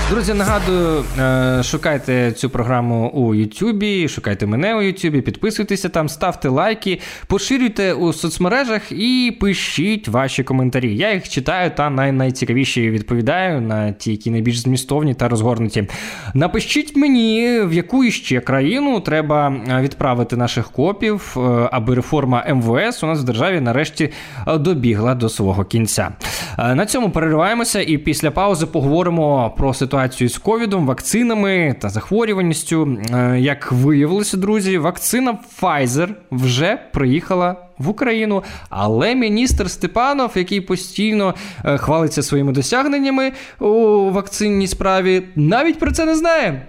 Друзі, 0.09 0.33
нагадую, 0.33 1.03
е, 1.19 1.63
шукайте 1.63 2.31
цю 2.31 2.49
програму 2.49 3.09
у 3.09 3.35
Ютубі, 3.35 4.07
шукайте 4.07 4.45
мене 4.45 4.75
у 4.75 4.81
Ютубі, 4.81 5.21
підписуйтеся 5.21 5.89
там, 5.89 6.09
ставте 6.09 6.49
лайки, 6.49 6.99
поширюйте 7.27 7.93
у 7.93 8.13
соцмережах 8.13 8.91
і 8.91 9.37
пишіть 9.39 10.07
ваші 10.07 10.43
коментарі. 10.43 10.95
Я 10.95 11.13
їх 11.13 11.29
читаю 11.29 11.71
та 11.77 11.89
най- 11.89 12.11
найцікавіші 12.11 12.89
відповідаю 12.89 13.61
на 13.61 13.91
ті, 13.91 14.11
які 14.11 14.31
найбільш 14.31 14.59
змістовні 14.59 15.13
та 15.13 15.29
розгорнуті. 15.29 15.87
Напишіть 16.33 16.95
мені, 16.95 17.61
в 17.61 17.73
яку 17.73 18.03
іще 18.03 18.39
країну 18.39 18.99
треба 18.99 19.53
е, 19.69 19.81
відправити 19.81 20.37
наших 20.37 20.69
копів, 20.71 21.35
е, 21.37 21.69
аби 21.71 21.95
реформа 21.95 22.45
МВС 22.53 23.05
у 23.05 23.09
нас 23.09 23.19
в 23.19 23.23
державі 23.23 23.61
нарешті 23.61 24.09
добігла 24.47 25.15
до 25.15 25.29
свого 25.29 25.63
кінця. 25.63 26.09
На 26.57 26.85
цьому 26.85 27.09
перериваємося 27.09 27.81
і 27.81 27.97
після 27.97 28.31
паузи 28.31 28.65
поговоримо 28.65 29.53
про 29.57 29.73
ситуацію 29.73 29.98
ситуацію 29.99 30.29
з 30.29 30.37
ковідом, 30.37 30.85
вакцинами 30.85 31.75
та 31.79 31.89
захворюваністю. 31.89 32.97
Е, 33.13 33.39
як 33.39 33.71
виявилося, 33.71 34.37
друзі, 34.37 34.77
вакцина 34.77 35.37
Pfizer 35.61 36.09
вже 36.31 36.77
приїхала. 36.93 37.55
В 37.77 37.89
Україну, 37.89 38.43
але 38.69 39.15
міністр 39.15 39.71
Степанов, 39.71 40.31
який 40.35 40.61
постійно 40.61 41.35
е, 41.65 41.77
хвалиться 41.77 42.23
своїми 42.23 42.51
досягненнями 42.51 43.31
у 43.59 43.65
вакцинній 44.11 44.67
справі, 44.67 45.23
навіть 45.35 45.79
про 45.79 45.91
це 45.91 46.05
не 46.05 46.15
знає. 46.15 46.67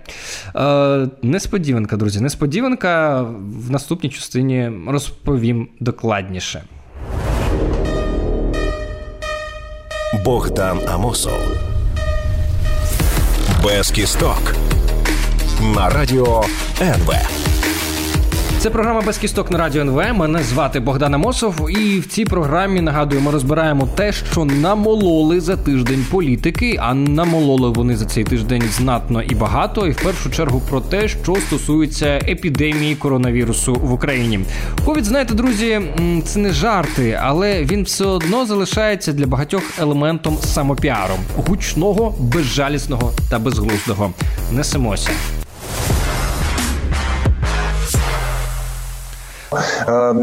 Е, 0.56 1.08
Несподіванка, 1.22 1.96
друзі, 1.96 2.20
несподіванка 2.20 3.22
в 3.66 3.70
наступній 3.70 4.10
частині 4.10 4.70
розповім 4.86 5.68
докладніше. 5.80 6.62
Богдан 10.24 10.78
Амосов 10.88 11.69
без 13.64 13.90
кісток 13.90 14.54
на 15.60 15.88
радіо 15.88 16.44
НВ. 16.80 17.49
Це 18.60 18.70
програма 18.70 19.00
без 19.00 19.18
кісток 19.18 19.50
на 19.50 19.58
радіо 19.58 19.82
НВ. 19.82 20.14
Мене 20.14 20.42
звати 20.42 20.80
Богдан 20.80 21.14
Амосов, 21.14 21.70
і 21.70 21.98
в 22.00 22.06
цій 22.06 22.24
програмі 22.24 22.80
нагадую, 22.80 23.20
ми 23.20 23.30
розбираємо 23.30 23.88
те, 23.94 24.12
що 24.12 24.44
намололи 24.44 25.40
за 25.40 25.56
тиждень 25.56 26.06
політики, 26.10 26.78
а 26.80 26.94
намололи 26.94 27.68
вони 27.68 27.96
за 27.96 28.04
цей 28.04 28.24
тиждень 28.24 28.62
знатно 28.62 29.22
і 29.22 29.34
багато. 29.34 29.86
І 29.86 29.90
в 29.90 30.02
першу 30.02 30.30
чергу 30.30 30.62
про 30.70 30.80
те, 30.80 31.08
що 31.08 31.36
стосується 31.36 32.06
епідемії 32.06 32.94
коронавірусу 32.94 33.74
в 33.74 33.92
Україні. 33.92 34.40
Ковід, 34.84 35.04
знаєте, 35.04 35.34
друзі, 35.34 35.80
це 36.24 36.38
не 36.38 36.52
жарти, 36.52 37.18
але 37.22 37.64
він 37.64 37.82
все 37.82 38.04
одно 38.04 38.46
залишається 38.46 39.12
для 39.12 39.26
багатьох 39.26 39.62
елементом 39.80 40.38
самопіару 40.38 41.14
гучного, 41.36 42.14
безжалісного 42.18 43.12
та 43.30 43.38
безглуздого. 43.38 44.10
Несемося. 44.52 45.10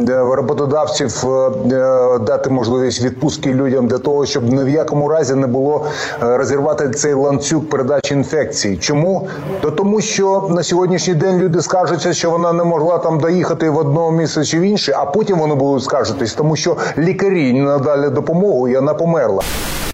Роботодавців 0.08 1.26
е, 1.26 1.52
е, 1.76 2.20
дати 2.20 2.50
можливість 2.50 3.04
відпустки 3.04 3.54
людям 3.54 3.88
для 3.88 3.98
того, 3.98 4.26
щоб 4.26 4.54
ні 4.54 4.64
в 4.64 4.70
якому 4.70 5.08
разі 5.08 5.36
не 5.36 5.48
було 5.48 5.86
розірвати 6.22 6.90
цей 6.90 7.14
ланцюг 7.14 7.66
передачі 7.66 8.14
інфекції. 8.14 8.78
Чому? 8.78 9.28
То 9.62 9.72
тому, 9.72 10.02
що 10.02 10.48
на 10.50 10.64
сьогоднішній 10.64 11.14
день 11.14 11.38
люди 11.40 11.62
скаржаться, 11.62 12.14
що 12.14 12.32
вона 12.32 12.54
не 12.54 12.64
могла 12.64 12.98
там 12.98 13.20
доїхати 13.20 13.70
в 13.70 13.78
одного 13.78 14.12
місце 14.12 14.46
чи 14.46 14.60
в 14.60 14.62
інше, 14.62 14.94
а 14.98 15.06
потім 15.06 15.40
вони 15.40 15.56
будуть 15.56 15.84
скаржитись, 15.84 16.34
тому 16.34 16.56
що 16.56 16.78
лікарі 16.98 17.54
не 17.54 17.62
надали 17.62 18.10
допомогу, 18.10 18.68
і 18.68 18.76
вона 18.76 18.94
померла. 18.94 19.42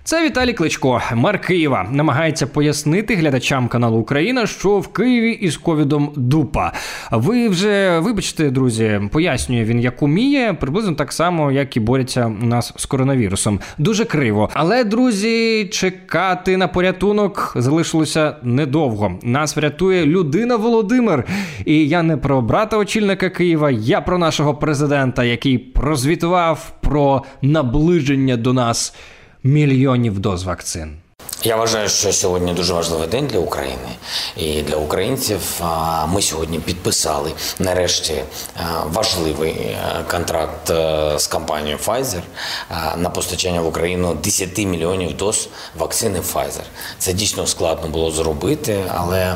Це 0.05 0.25
Віталій 0.25 0.53
Кличко, 0.53 1.01
мер 1.13 1.41
Києва, 1.41 1.87
намагається 1.91 2.47
пояснити 2.47 3.15
глядачам 3.15 3.67
каналу 3.67 3.97
Україна, 3.97 4.47
що 4.47 4.79
в 4.79 4.87
Києві 4.87 5.31
із 5.31 5.57
ковідом 5.57 6.13
дупа. 6.15 6.73
Ви 7.11 7.49
вже 7.49 7.99
вибачте, 7.99 8.49
друзі, 8.49 9.01
пояснює 9.23 9.63
він, 9.63 9.79
як 9.79 10.03
уміє, 10.03 10.53
приблизно 10.53 10.95
так 10.95 11.13
само, 11.13 11.51
як 11.51 11.77
і 11.77 11.79
борються 11.79 12.25
у 12.41 12.45
нас 12.45 12.73
з 12.75 12.85
коронавірусом. 12.85 13.59
Дуже 13.77 14.05
криво. 14.05 14.49
Але 14.53 14.83
друзі, 14.83 15.65
чекати 15.71 16.57
на 16.57 16.67
порятунок 16.67 17.53
залишилося 17.55 18.35
недовго. 18.43 19.19
Нас 19.23 19.55
врятує 19.55 20.05
людина 20.05 20.55
Володимир. 20.55 21.23
І 21.65 21.87
я 21.87 22.03
не 22.03 22.17
про 22.17 22.41
брата 22.41 22.77
очільника 22.77 23.29
Києва, 23.29 23.71
я 23.71 24.01
про 24.01 24.17
нашого 24.17 24.53
президента, 24.53 25.23
який 25.23 25.57
прозвітував 25.57 26.73
про 26.81 27.23
наближення 27.41 28.37
до 28.37 28.53
нас 28.53 28.95
мільйонів 29.43 30.19
доз 30.19 30.43
вакцин. 30.43 31.02
Я 31.45 31.55
вважаю, 31.55 31.89
що 31.89 32.13
сьогодні 32.13 32.53
дуже 32.53 32.73
важливий 32.73 33.07
день 33.07 33.27
для 33.27 33.39
України 33.39 33.89
і 34.37 34.61
для 34.61 34.75
українців. 34.75 35.61
Ми 36.07 36.21
сьогодні 36.21 36.59
підписали 36.59 37.31
нарешті 37.59 38.13
важливий 38.85 39.51
е, 39.51 39.77
контракт 40.11 40.69
е, 40.69 41.13
з 41.19 41.27
компанією 41.27 41.77
Pfizer 41.85 42.21
на 42.97 43.09
постачання 43.09 43.61
в 43.61 43.67
Україну 43.67 44.13
10 44.23 44.57
мільйонів 44.57 45.17
доз 45.17 45.49
вакцини 45.77 46.19
Pfizer. 46.19 46.63
Це 46.97 47.13
дійсно 47.13 47.47
складно 47.47 47.89
було 47.89 48.11
зробити, 48.11 48.83
але 48.95 49.35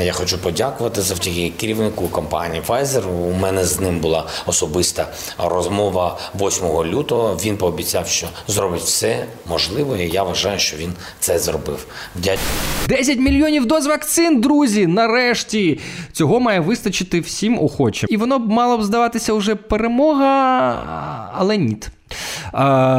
я 0.00 0.12
хочу 0.12 0.38
подякувати 0.38 1.02
завдяки 1.02 1.52
керівнику 1.60 2.08
компанії 2.08 2.62
Pfizer. 2.68 3.06
У 3.06 3.32
мене 3.32 3.64
з 3.64 3.80
ним 3.80 4.00
була 4.00 4.26
особиста 4.46 5.06
розмова 5.38 6.18
8 6.34 6.66
лютого. 6.66 7.36
Він 7.44 7.56
пообіцяв, 7.56 8.08
що 8.08 8.26
зробить 8.48 8.82
все 8.82 9.26
можливе. 9.46 10.04
і 10.04 10.10
Я 10.10 10.22
вважаю, 10.22 10.58
що 10.58 10.76
він 10.76 10.94
це 11.20 11.33
все 11.36 11.52
зробив. 11.52 11.86
Вдя... 12.16 12.36
10 12.88 13.18
мільйонів 13.18 13.66
доз 13.66 13.86
вакцин, 13.86 14.40
друзі. 14.40 14.86
Нарешті 14.86 15.80
цього 16.12 16.40
має 16.40 16.60
вистачити 16.60 17.20
всім 17.20 17.58
охочим. 17.58 18.08
І 18.12 18.16
воно 18.16 18.38
б 18.38 18.48
мало 18.48 18.78
б 18.78 18.82
здаватися 18.84 19.32
уже 19.32 19.54
перемога, 19.54 21.32
але 21.34 21.56
ні. 21.56 21.76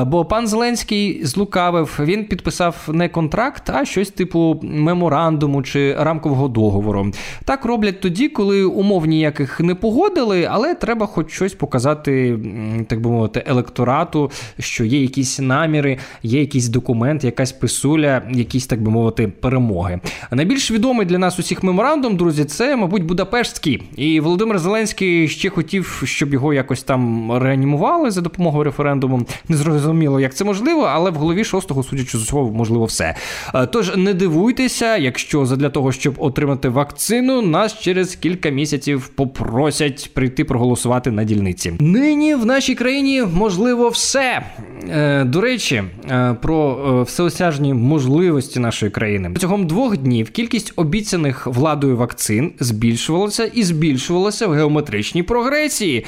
Бо 0.05 0.25
пан 0.29 0.47
Зеленський 0.47 1.25
злукавив, 1.25 1.99
він 1.99 2.25
підписав 2.25 2.89
не 2.93 3.09
контракт, 3.09 3.69
а 3.69 3.85
щось 3.85 4.09
типу 4.09 4.59
меморандуму 4.63 5.63
чи 5.63 5.95
рамкового 5.99 6.47
договору. 6.47 7.11
Так 7.45 7.65
роблять 7.65 8.01
тоді, 8.01 8.29
коли 8.29 8.63
умов 8.63 9.05
ніяких 9.05 9.59
не 9.59 9.75
погодили, 9.75 10.47
але 10.51 10.75
треба 10.75 11.05
хоч 11.05 11.31
щось 11.31 11.53
показати, 11.53 12.39
так 12.87 13.01
би 13.01 13.09
мовити, 13.09 13.43
електорату, 13.45 14.31
що 14.59 14.85
є 14.85 15.01
якісь 15.01 15.39
наміри, 15.39 15.97
є 16.23 16.39
якийсь 16.39 16.67
документ, 16.67 17.23
якась 17.23 17.51
писуля, 17.51 18.21
якісь, 18.31 18.67
так 18.67 18.81
би 18.81 18.91
мовити, 18.91 19.27
перемоги. 19.27 19.99
Найбільш 20.31 20.71
відомий 20.71 21.05
для 21.05 21.17
нас 21.17 21.39
усіх 21.39 21.63
меморандум, 21.63 22.17
друзі, 22.17 22.45
це, 22.45 22.75
мабуть, 22.75 23.03
Будапештський. 23.03 23.83
І 23.95 24.19
Володимир 24.19 24.59
Зеленський 24.59 25.27
ще 25.27 25.49
хотів, 25.49 26.01
щоб 26.05 26.33
його 26.33 26.53
якось 26.53 26.83
там 26.83 27.31
реанімували 27.37 28.11
за 28.11 28.21
допомогою 28.21 28.63
референдуму. 28.63 29.25
Не 29.49 29.57
зрозуміло, 29.57 30.19
як 30.19 30.35
це 30.35 30.43
можливо, 30.43 30.81
але 30.81 31.11
в 31.11 31.15
голові 31.15 31.43
шостого, 31.43 31.83
судячи 31.83 32.17
з 32.17 32.21
усього, 32.21 32.51
можливо, 32.51 32.85
все. 32.85 33.15
Е, 33.55 33.65
тож 33.65 33.95
не 33.95 34.13
дивуйтеся, 34.13 34.97
якщо 34.97 35.45
задля 35.45 35.69
того, 35.69 35.91
щоб 35.91 36.15
отримати 36.17 36.69
вакцину, 36.69 37.41
нас 37.41 37.79
через 37.79 38.15
кілька 38.15 38.49
місяців 38.49 39.07
попросять 39.07 40.11
прийти 40.13 40.43
проголосувати 40.43 41.11
на 41.11 41.23
дільниці. 41.23 41.73
Нині 41.79 42.35
в 42.35 42.45
нашій 42.45 42.75
країні 42.75 43.23
можливо 43.33 43.89
все. 43.89 44.43
Е, 44.89 45.23
до 45.23 45.41
речі, 45.41 45.83
е, 46.09 46.35
про 46.41 47.03
всеосяжні 47.03 47.73
можливості 47.73 48.59
нашої 48.59 48.91
країни 48.91 49.29
протягом 49.29 49.67
двох 49.67 49.97
днів 49.97 50.29
кількість 50.29 50.73
обіцяних 50.75 51.47
владою 51.47 51.97
вакцин 51.97 52.51
збільшувалася 52.59 53.43
і 53.43 53.63
збільшувалася 53.63 54.47
в 54.47 54.51
геометричній 54.51 55.23
прогресії, 55.23 56.05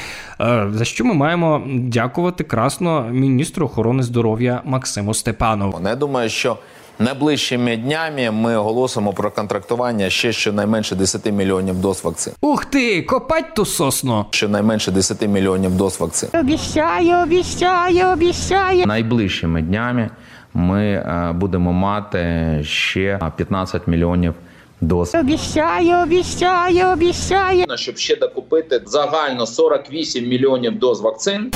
за 0.69 0.83
що 0.83 1.05
ми 1.05 1.13
маємо 1.13 1.63
дякувати 1.67 2.43
красно 2.43 3.07
міністру 3.11 3.65
охорони 3.65 4.03
здоров'я 4.03 4.61
Максиму 4.65 5.13
Степанову. 5.13 5.79
Не 5.79 5.95
думаю, 5.95 6.29
що 6.29 6.57
Найближчими 6.99 7.77
днями 7.77 8.31
ми 8.31 8.55
оголосимо 8.55 9.13
про 9.13 9.31
контрактування 9.31 10.09
ще 10.09 10.31
щонайменше 10.31 10.95
10 10.95 11.31
мільйонів 11.31 11.75
доз 11.81 12.03
вакцин. 12.03 12.33
Ух 12.41 12.65
ти, 12.65 13.01
копать 13.01 13.53
ту 13.55 13.65
сосну! 13.65 14.25
Щонайменше 14.31 14.91
10 14.91 15.27
мільйонів 15.27 15.71
доз 15.77 15.99
вакцин. 15.99 16.29
Обіщаю, 16.33 17.23
обіщаю, 17.23 18.07
обіщаю. 18.07 18.85
Найближчими 18.85 19.61
днями 19.61 20.09
ми 20.53 20.83
е, 20.85 21.31
будемо 21.35 21.73
мати 21.73 22.59
ще 22.63 23.19
15 23.35 23.87
мільйонів 23.87 24.33
доз. 24.81 25.15
Обіщаю, 25.15 26.03
обіщаю, 26.03 26.85
обіщаю. 26.87 27.65
Щоб 27.75 27.97
ще 27.97 28.15
докупити 28.15 28.81
загально 28.85 29.45
48 29.45 30.27
мільйонів 30.27 30.79
доз 30.79 31.01
вакцин. 31.01 31.51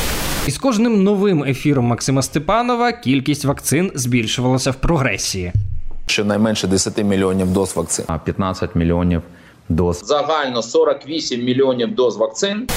І 0.47 0.51
з 0.51 0.57
кожним 0.57 1.03
новим 1.03 1.43
ефіром 1.43 1.85
Максима 1.85 2.21
Степанова 2.21 2.91
кількість 2.91 3.45
вакцин 3.45 3.91
збільшувалася 3.95 4.71
в 4.71 4.75
прогресії. 4.75 5.51
Щонайменше 6.05 6.67
10 6.67 7.03
мільйонів 7.03 7.53
доз 7.53 7.75
вакцин. 7.75 8.05
А 8.07 8.17
15 8.17 8.75
мільйонів 8.75 9.21
доз. 9.69 10.01
Загально 10.05 10.61
48 10.61 11.43
мільйонів 11.43 11.95
доз 11.95 12.17
вакцин. 12.17 12.67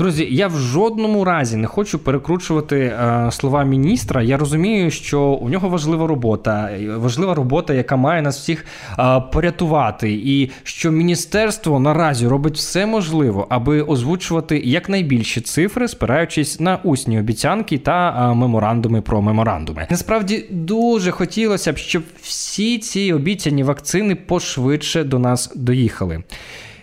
Друзі, 0.00 0.28
я 0.30 0.48
в 0.48 0.58
жодному 0.58 1.24
разі 1.24 1.56
не 1.56 1.66
хочу 1.66 1.98
перекручувати 1.98 2.78
е, 2.78 3.28
слова 3.30 3.64
міністра. 3.64 4.22
Я 4.22 4.36
розумію, 4.36 4.90
що 4.90 5.20
у 5.22 5.48
нього 5.48 5.68
важлива 5.68 6.06
робота, 6.06 6.70
важлива 6.96 7.34
робота, 7.34 7.74
яка 7.74 7.96
має 7.96 8.22
нас 8.22 8.38
всіх 8.38 8.64
е, 8.98 9.20
порятувати, 9.32 10.12
і 10.12 10.50
що 10.62 10.90
міністерство 10.90 11.80
наразі 11.80 12.26
робить 12.26 12.54
все 12.54 12.86
можливе, 12.86 13.44
аби 13.48 13.82
озвучувати 13.82 14.58
якнайбільші 14.64 15.40
цифри, 15.40 15.88
спираючись 15.88 16.60
на 16.60 16.78
усні 16.84 17.18
обіцянки 17.18 17.78
та 17.78 18.30
е, 18.30 18.34
меморандуми 18.34 19.00
про 19.00 19.22
меморандуми. 19.22 19.86
Насправді 19.90 20.44
дуже 20.50 21.10
хотілося 21.10 21.72
б, 21.72 21.76
щоб 21.76 22.02
всі 22.22 22.78
ці 22.78 23.12
обіцяні 23.12 23.62
вакцини 23.62 24.14
пошвидше 24.14 25.04
до 25.04 25.18
нас 25.18 25.52
доїхали. 25.54 26.22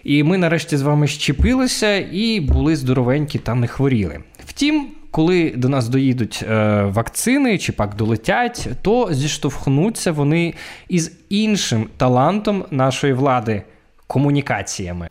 І 0.07 0.23
ми 0.23 0.37
нарешті 0.37 0.77
з 0.77 0.81
вами 0.81 1.07
щепилися 1.07 1.95
і 2.11 2.39
були 2.39 2.75
здоровенькі 2.75 3.39
та 3.39 3.55
не 3.55 3.67
хворіли. 3.67 4.19
Втім, 4.45 4.87
коли 5.11 5.53
до 5.55 5.69
нас 5.69 5.89
доїдуть 5.89 6.45
е, 6.49 6.81
вакцини 6.83 7.57
чи 7.57 7.71
пак 7.71 7.95
долетять, 7.95 8.67
то 8.81 9.07
зіштовхнуться 9.11 10.11
вони 10.11 10.53
із 10.89 11.19
іншим 11.29 11.89
талантом 11.97 12.65
нашої 12.71 13.13
влади 13.13 13.61
комунікаціями. 14.07 15.07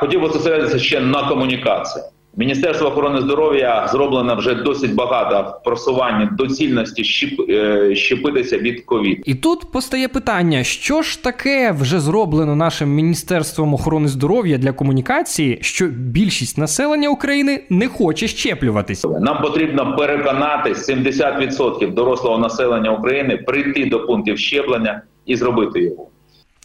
Хотів 0.00 0.22
би 0.22 0.28
зосередитися 0.28 0.78
ще 0.78 1.00
на 1.00 1.28
комунікації. 1.28 2.04
Міністерство 2.38 2.88
охорони 2.88 3.20
здоров'я 3.20 3.88
зроблено 3.92 4.36
вже 4.36 4.54
досить 4.54 4.94
багато 4.94 5.50
в 5.50 5.64
просуванні 5.64 6.28
доцільності 6.32 7.04
щеп, 7.04 7.50
е, 7.50 7.94
щепитися 7.94 8.58
від 8.58 8.84
ковід. 8.84 9.22
І 9.24 9.34
тут 9.34 9.72
постає 9.72 10.08
питання: 10.08 10.64
що 10.64 11.02
ж 11.02 11.22
таке 11.24 11.72
вже 11.80 12.00
зроблено 12.00 12.56
нашим 12.56 12.88
міністерством 12.88 13.74
охорони 13.74 14.08
здоров'я 14.08 14.58
для 14.58 14.72
комунікації, 14.72 15.58
що 15.60 15.86
більшість 15.86 16.58
населення 16.58 17.08
України 17.08 17.64
не 17.70 17.88
хоче 17.88 18.28
щеплюватись? 18.28 19.04
Нам 19.04 19.42
потрібно 19.42 19.96
переконати 19.96 20.72
70% 20.72 21.94
дорослого 21.94 22.38
населення 22.38 22.90
України 22.90 23.36
прийти 23.36 23.84
до 23.84 24.06
пунктів 24.06 24.38
щеплення 24.38 25.02
і 25.26 25.36
зробити 25.36 25.82
його. 25.82 26.08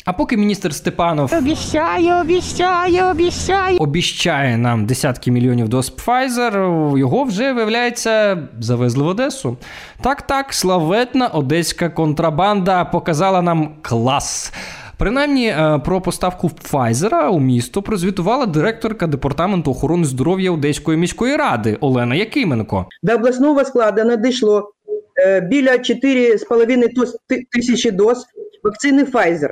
А 0.06 0.14
поки 0.14 0.38
міністр 0.38 0.74
Степанов 0.74 1.34
обіщаю, 1.38 2.22
обіщаю, 2.22 3.04
обіщаю. 3.06 3.78
обіщає 3.78 4.58
нам 4.58 4.86
десятки 4.86 5.32
мільйонів 5.32 5.70
доз 5.70 5.94
Pfizer, 5.98 6.98
його 6.98 7.24
вже 7.24 7.54
виявляється 7.54 8.38
завезли 8.60 9.04
в 9.04 9.08
Одесу. 9.08 9.58
Так, 10.02 10.22
так, 10.22 10.54
славетна 10.54 11.28
одеська 11.28 11.90
контрабанда 11.90 12.86
показала 12.86 13.42
нам 13.42 13.76
клас. 13.82 14.54
Принаймні 14.98 15.48
е, 15.48 15.82
про 15.86 16.02
поставку 16.02 16.48
Pfizer 16.48 17.28
у 17.28 17.40
місто 17.40 17.82
прозвітувала 17.82 18.46
директорка 18.46 19.08
департаменту 19.08 19.72
охорони 19.72 20.06
здоров'я 20.06 20.52
Одеської 20.52 20.98
міської 20.98 21.36
ради 21.36 21.78
Олена 21.82 22.16
Якименко. 22.16 22.86
До 23.04 23.14
обласного 23.14 23.66
складу 23.66 24.04
надійшло 24.04 24.72
е, 25.26 25.42
біля 25.42 25.72
4,5 25.72 26.90
тисячі 27.52 27.92
доз 27.92 28.26
вакцини 28.64 29.04
Pfizer. 29.04 29.50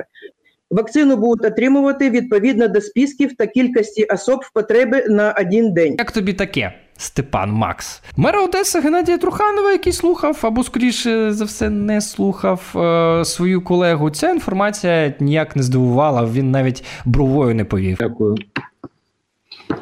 Вакцину 0.70 1.16
будуть 1.16 1.46
отримувати 1.46 2.10
відповідно 2.10 2.68
до 2.68 2.80
списків 2.80 3.36
та 3.36 3.46
кількості 3.46 4.04
особ 4.04 4.40
в 4.42 4.52
потреби 4.52 5.04
на 5.08 5.34
один 5.40 5.72
день. 5.72 5.94
Як 5.98 6.12
тобі 6.12 6.32
таке? 6.32 6.72
Степан 6.96 7.50
Макс, 7.50 8.02
мера 8.16 8.44
Одеси 8.44 8.80
Геннадія 8.80 9.18
Труханова, 9.18 9.72
який 9.72 9.92
слухав, 9.92 10.38
або 10.42 10.64
скоріше 10.64 11.32
за 11.32 11.44
все 11.44 11.70
не 11.70 12.00
слухав 12.00 12.72
е, 12.76 13.24
свою 13.24 13.60
колегу. 13.60 14.10
Ця 14.10 14.30
інформація 14.30 15.14
ніяк 15.20 15.56
не 15.56 15.62
здивувала. 15.62 16.24
Він 16.32 16.50
навіть 16.50 16.84
бровою 17.04 17.54
не 17.54 17.64
повів. 17.64 17.96
Дякую, 18.00 18.36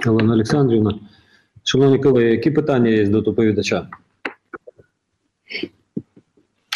Олена 0.06 0.32
Олександрівна. 0.32 0.94
Шановні 1.64 1.98
колеги, 1.98 2.30
які 2.30 2.50
питання 2.50 2.90
є 2.90 3.06
до 3.06 3.20
доповідача? 3.20 3.88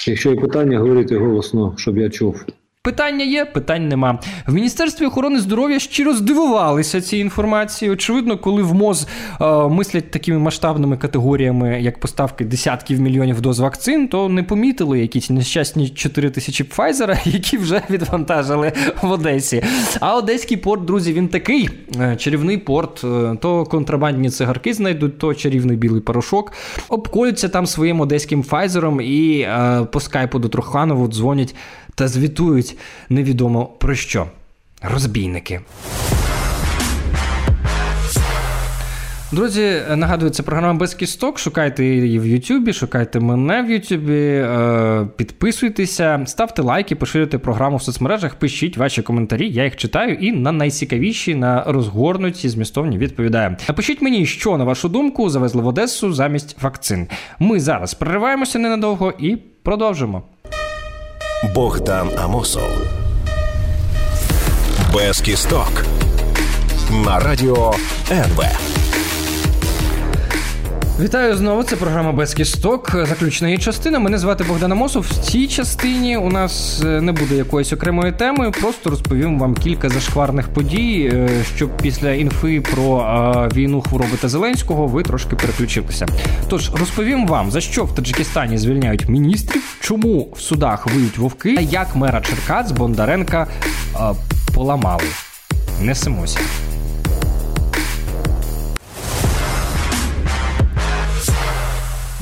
Якщо 0.06 0.30
є 0.30 0.36
питання, 0.36 0.78
говорити 0.78 1.16
голосно, 1.16 1.74
щоб 1.76 1.98
я 1.98 2.10
чув. 2.10 2.44
Питання 2.84 3.24
є, 3.24 3.44
питань 3.44 3.88
нема. 3.88 4.18
В 4.46 4.54
Міністерстві 4.54 5.06
охорони 5.06 5.40
здоров'я 5.40 5.78
щиро 5.78 6.14
здивувалися 6.14 7.00
цій 7.00 7.16
інформації. 7.16 7.90
Очевидно, 7.90 8.38
коли 8.38 8.62
в 8.62 8.74
МОЗ 8.74 9.06
е, 9.40 9.68
мислять 9.68 10.10
такими 10.10 10.38
масштабними 10.38 10.96
категоріями, 10.96 11.82
як 11.82 12.00
поставки 12.00 12.44
десятків 12.44 13.00
мільйонів 13.00 13.40
доз 13.40 13.60
вакцин, 13.60 14.08
то 14.08 14.28
не 14.28 14.42
помітили 14.42 15.00
якісь 15.00 15.30
нещасні 15.30 15.88
4 15.88 16.30
тисячі 16.30 16.64
Пфайзера, 16.64 17.18
які 17.24 17.58
вже 17.58 17.82
відвантажили 17.90 18.72
в 19.02 19.10
Одесі. 19.10 19.62
А 20.00 20.16
Одеський 20.16 20.56
порт, 20.56 20.84
друзі, 20.84 21.12
він 21.12 21.28
такий 21.28 21.70
е, 22.00 22.16
чарівний 22.16 22.58
порт. 22.58 23.04
Е, 23.04 23.36
то 23.40 23.64
контрабандні 23.64 24.30
цигарки 24.30 24.74
знайдуть, 24.74 25.18
то 25.18 25.34
чарівний 25.34 25.76
білий 25.76 26.00
порошок. 26.00 26.52
Обколються 26.88 27.48
там 27.48 27.66
своїм 27.66 28.00
одеським 28.00 28.42
Пфайзером 28.42 29.00
і 29.00 29.40
е, 29.40 29.86
по 29.92 30.00
скайпу 30.00 30.38
до 30.38 30.48
Труханову 30.48 31.08
дзвонять 31.08 31.54
та 31.94 32.08
звітують 32.08 32.76
невідомо 33.08 33.66
про 33.66 33.94
що. 33.94 34.26
Розбійники. 34.82 35.60
Друзі, 39.32 39.82
нагадую, 39.96 40.30
це 40.30 40.42
програма 40.42 40.78
без 40.78 40.94
кісток. 40.94 41.38
Шукайте 41.38 41.84
її 41.84 42.18
в 42.18 42.26
Ютубі, 42.26 42.72
шукайте 42.72 43.20
мене 43.20 43.62
в 43.62 43.70
Ютубі, 43.70 44.12
е, 44.12 45.06
підписуйтеся, 45.16 46.22
ставте 46.26 46.62
лайки, 46.62 46.96
поширюйте 46.96 47.38
програму 47.38 47.76
в 47.76 47.82
соцмережах, 47.82 48.34
пишіть 48.34 48.76
ваші 48.76 49.02
коментарі, 49.02 49.50
я 49.50 49.64
їх 49.64 49.76
читаю 49.76 50.14
і 50.14 50.32
на 50.32 50.52
найцікавіші, 50.52 51.34
на 51.34 51.64
розгорнуті, 51.66 52.48
змістовні 52.48 52.98
відповідаю. 52.98 53.56
Напишіть 53.68 54.02
мені, 54.02 54.26
що 54.26 54.56
на 54.56 54.64
вашу 54.64 54.88
думку 54.88 55.30
завезли 55.30 55.62
в 55.62 55.66
Одесу 55.66 56.12
замість 56.12 56.62
вакцин. 56.62 57.08
Ми 57.38 57.60
зараз 57.60 57.94
перериваємося 57.94 58.58
ненадовго 58.58 59.12
і 59.18 59.36
продовжимо. 59.62 60.22
Богдан 61.42 62.10
Амосов. 62.18 62.70
Без 64.94 65.20
кісток. 65.20 65.84
На 66.90 67.18
радіо 67.18 67.74
НВ. 68.10 68.71
Вітаю 71.00 71.36
знову. 71.36 71.62
Це 71.62 71.76
програма 71.76 72.12
без 72.12 72.34
кісток. 72.34 72.90
Заключна 73.08 73.48
її 73.48 73.58
частина. 73.58 73.98
Мене 73.98 74.18
звати 74.18 74.44
Богдан 74.44 74.72
Амосов. 74.72 75.02
В 75.02 75.18
цій 75.18 75.48
частині 75.48 76.16
у 76.16 76.30
нас 76.30 76.82
е, 76.84 77.00
не 77.00 77.12
буде 77.12 77.36
якоїсь 77.36 77.72
окремої 77.72 78.12
теми. 78.12 78.50
Просто 78.50 78.90
розповім 78.90 79.38
вам 79.38 79.54
кілька 79.54 79.88
зашкварних 79.88 80.48
подій, 80.48 81.10
е, 81.14 81.28
щоб 81.56 81.76
після 81.76 82.12
інфи 82.12 82.60
про 82.60 83.00
е, 83.00 83.54
війну 83.54 83.80
хвороби 83.80 84.16
та 84.20 84.28
Зеленського 84.28 84.86
ви 84.86 85.02
трошки 85.02 85.36
переключилися. 85.36 86.06
Тож 86.48 86.70
розповім 86.74 87.26
вам 87.26 87.50
за 87.50 87.60
що 87.60 87.84
в 87.84 87.94
Таджикистані 87.94 88.58
звільняють 88.58 89.08
міністрів, 89.08 89.76
чому 89.80 90.32
в 90.36 90.40
судах 90.40 90.86
виють 90.86 91.18
вовки, 91.18 91.54
а 91.58 91.60
як 91.60 91.96
мера 91.96 92.20
Черкас 92.20 92.72
Бондаренка 92.72 93.46
поламали. 94.54 95.04
Несемося. 95.82 96.38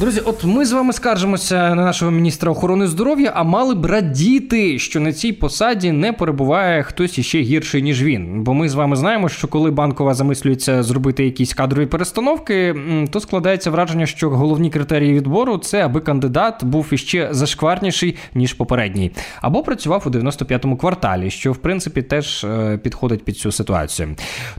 Друзі, 0.00 0.20
от 0.20 0.44
ми 0.44 0.64
з 0.64 0.72
вами 0.72 0.92
скаржимося 0.92 1.74
на 1.74 1.84
нашого 1.84 2.10
міністра 2.10 2.52
охорони 2.52 2.86
здоров'я, 2.86 3.32
а 3.34 3.42
мали 3.42 3.74
б 3.74 3.86
радіти, 3.86 4.78
що 4.78 5.00
на 5.00 5.12
цій 5.12 5.32
посаді 5.32 5.92
не 5.92 6.12
перебуває 6.12 6.82
хтось 6.82 7.18
іще 7.18 7.40
гірший, 7.40 7.82
ніж 7.82 8.02
він. 8.02 8.42
Бо 8.42 8.54
ми 8.54 8.68
з 8.68 8.74
вами 8.74 8.96
знаємо, 8.96 9.28
що 9.28 9.48
коли 9.48 9.70
банкова 9.70 10.14
замислюється 10.14 10.82
зробити 10.82 11.24
якісь 11.24 11.54
кадрові 11.54 11.86
перестановки, 11.86 12.74
то 13.10 13.20
складається 13.20 13.70
враження, 13.70 14.06
що 14.06 14.30
головні 14.30 14.70
критерії 14.70 15.12
відбору 15.12 15.58
це 15.58 15.84
аби 15.84 16.00
кандидат 16.00 16.64
був 16.64 16.86
іще 16.90 17.28
зашкварніший, 17.30 18.16
ніж 18.34 18.52
попередній, 18.52 19.10
або 19.40 19.62
працював 19.62 20.02
у 20.06 20.10
95-му 20.10 20.76
кварталі, 20.76 21.30
що 21.30 21.52
в 21.52 21.56
принципі 21.56 22.02
теж 22.02 22.44
е, 22.44 22.78
підходить 22.82 23.24
під 23.24 23.36
цю 23.36 23.52
ситуацію. 23.52 24.08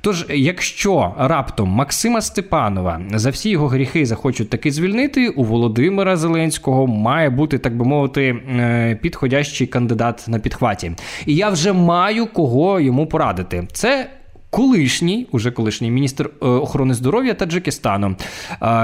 Тож, 0.02 0.26
якщо 0.30 1.16
раптом 1.20 1.70
Максима 1.70 2.22
Степанова 2.22 3.02
за 3.14 3.30
всі 3.30 3.50
його 3.50 3.68
гріхи 3.68 4.06
захочуть 4.06 4.50
таки 4.50 4.72
звільнити 4.72 5.31
у 5.36 5.44
Володимира 5.44 6.18
Зеленського 6.18 6.88
має 6.88 7.30
бути, 7.30 7.58
так 7.58 7.78
би 7.78 7.86
мовити, 7.86 8.28
е, 8.28 9.00
підходящий 9.02 9.68
кандидат 9.68 10.26
на 10.28 10.40
підхваті. 10.40 10.92
І 11.26 11.36
я 11.36 11.50
вже 11.50 11.74
маю 11.74 12.28
кого 12.28 12.80
йому 12.80 13.08
порадити. 13.08 13.68
Це. 13.74 14.10
Колишній, 14.54 15.28
уже 15.32 15.52
колишній 15.52 15.92
міністр 15.92 16.30
е, 16.42 16.46
охорони 16.46 16.94
здоров'я 16.94 17.34
Таджикистану. 17.34 18.16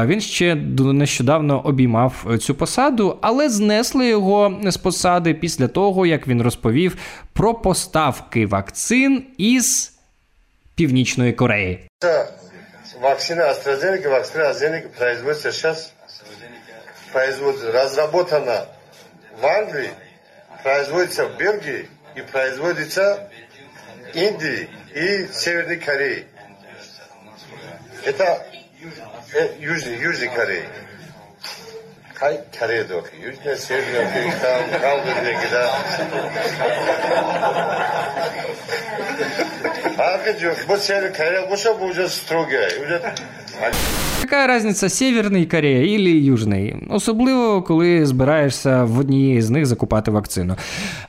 Він 0.06 0.22
ще 0.22 0.56
нещодавно 0.80 1.60
обіймав 1.60 2.38
цю 2.40 2.56
посаду, 2.56 3.18
але 3.22 3.50
знесли 3.50 4.08
його 4.08 4.58
з 4.64 4.78
посади 4.78 5.34
після 5.34 5.68
того, 5.68 6.06
як 6.06 6.28
він 6.28 6.42
розповів 6.42 6.98
про 7.34 7.54
поставки 7.54 8.46
вакцин 8.46 9.24
із 9.38 9.94
Північної 10.76 11.34
Кореї. 11.34 11.80
Вакцина 13.02 13.50
AstraZeneca, 13.50 14.10
вакцина 14.10 14.50
AstraZeneca 14.50 14.90
производится 14.90 15.52
сейчас 15.52 15.94
производится, 17.17 17.73
разработана 17.73 18.67
в 19.37 19.47
Англии, 19.47 19.91
производится 20.63 21.27
в 21.27 21.37
Бельгии 21.37 21.89
и 22.15 22.23
производится 22.23 23.31
в 24.13 24.17
Индии 24.17 24.69
и 24.95 25.29
Северной 25.33 25.77
Корее. 25.77 26.27
Это 28.05 28.47
э, 29.35 29.55
Южной, 29.59 29.97
Южной 29.99 30.29
Кореи. 30.29 30.69
Кай, 32.15 32.41
Корея 32.57 32.85
только. 32.85 33.15
Южная, 33.17 33.57
Северная 33.57 34.09
Корея, 34.13 34.39
там, 34.41 34.81
Калгадеги, 34.81 35.49
да. 35.51 35.79
А, 39.99 40.19
вот 40.67 40.83
Северная 40.83 41.13
Корея, 41.13 41.47
вот 41.47 41.59
чтобы 41.59 41.87
уже 41.87 42.09
строгая, 42.09 42.71
уже 42.81 43.15
Яка 44.32 44.56
різниця 44.56 44.90
Северний 44.90 45.46
Корея 45.46 45.98
і 45.98 46.02
Южний? 46.02 46.76
Особливо, 46.90 47.62
коли 47.62 48.06
збираєшся 48.06 48.84
в 48.84 49.00
однієї 49.00 49.42
з 49.42 49.50
них 49.50 49.66
закупати 49.66 50.12
вакцину. 50.12 50.56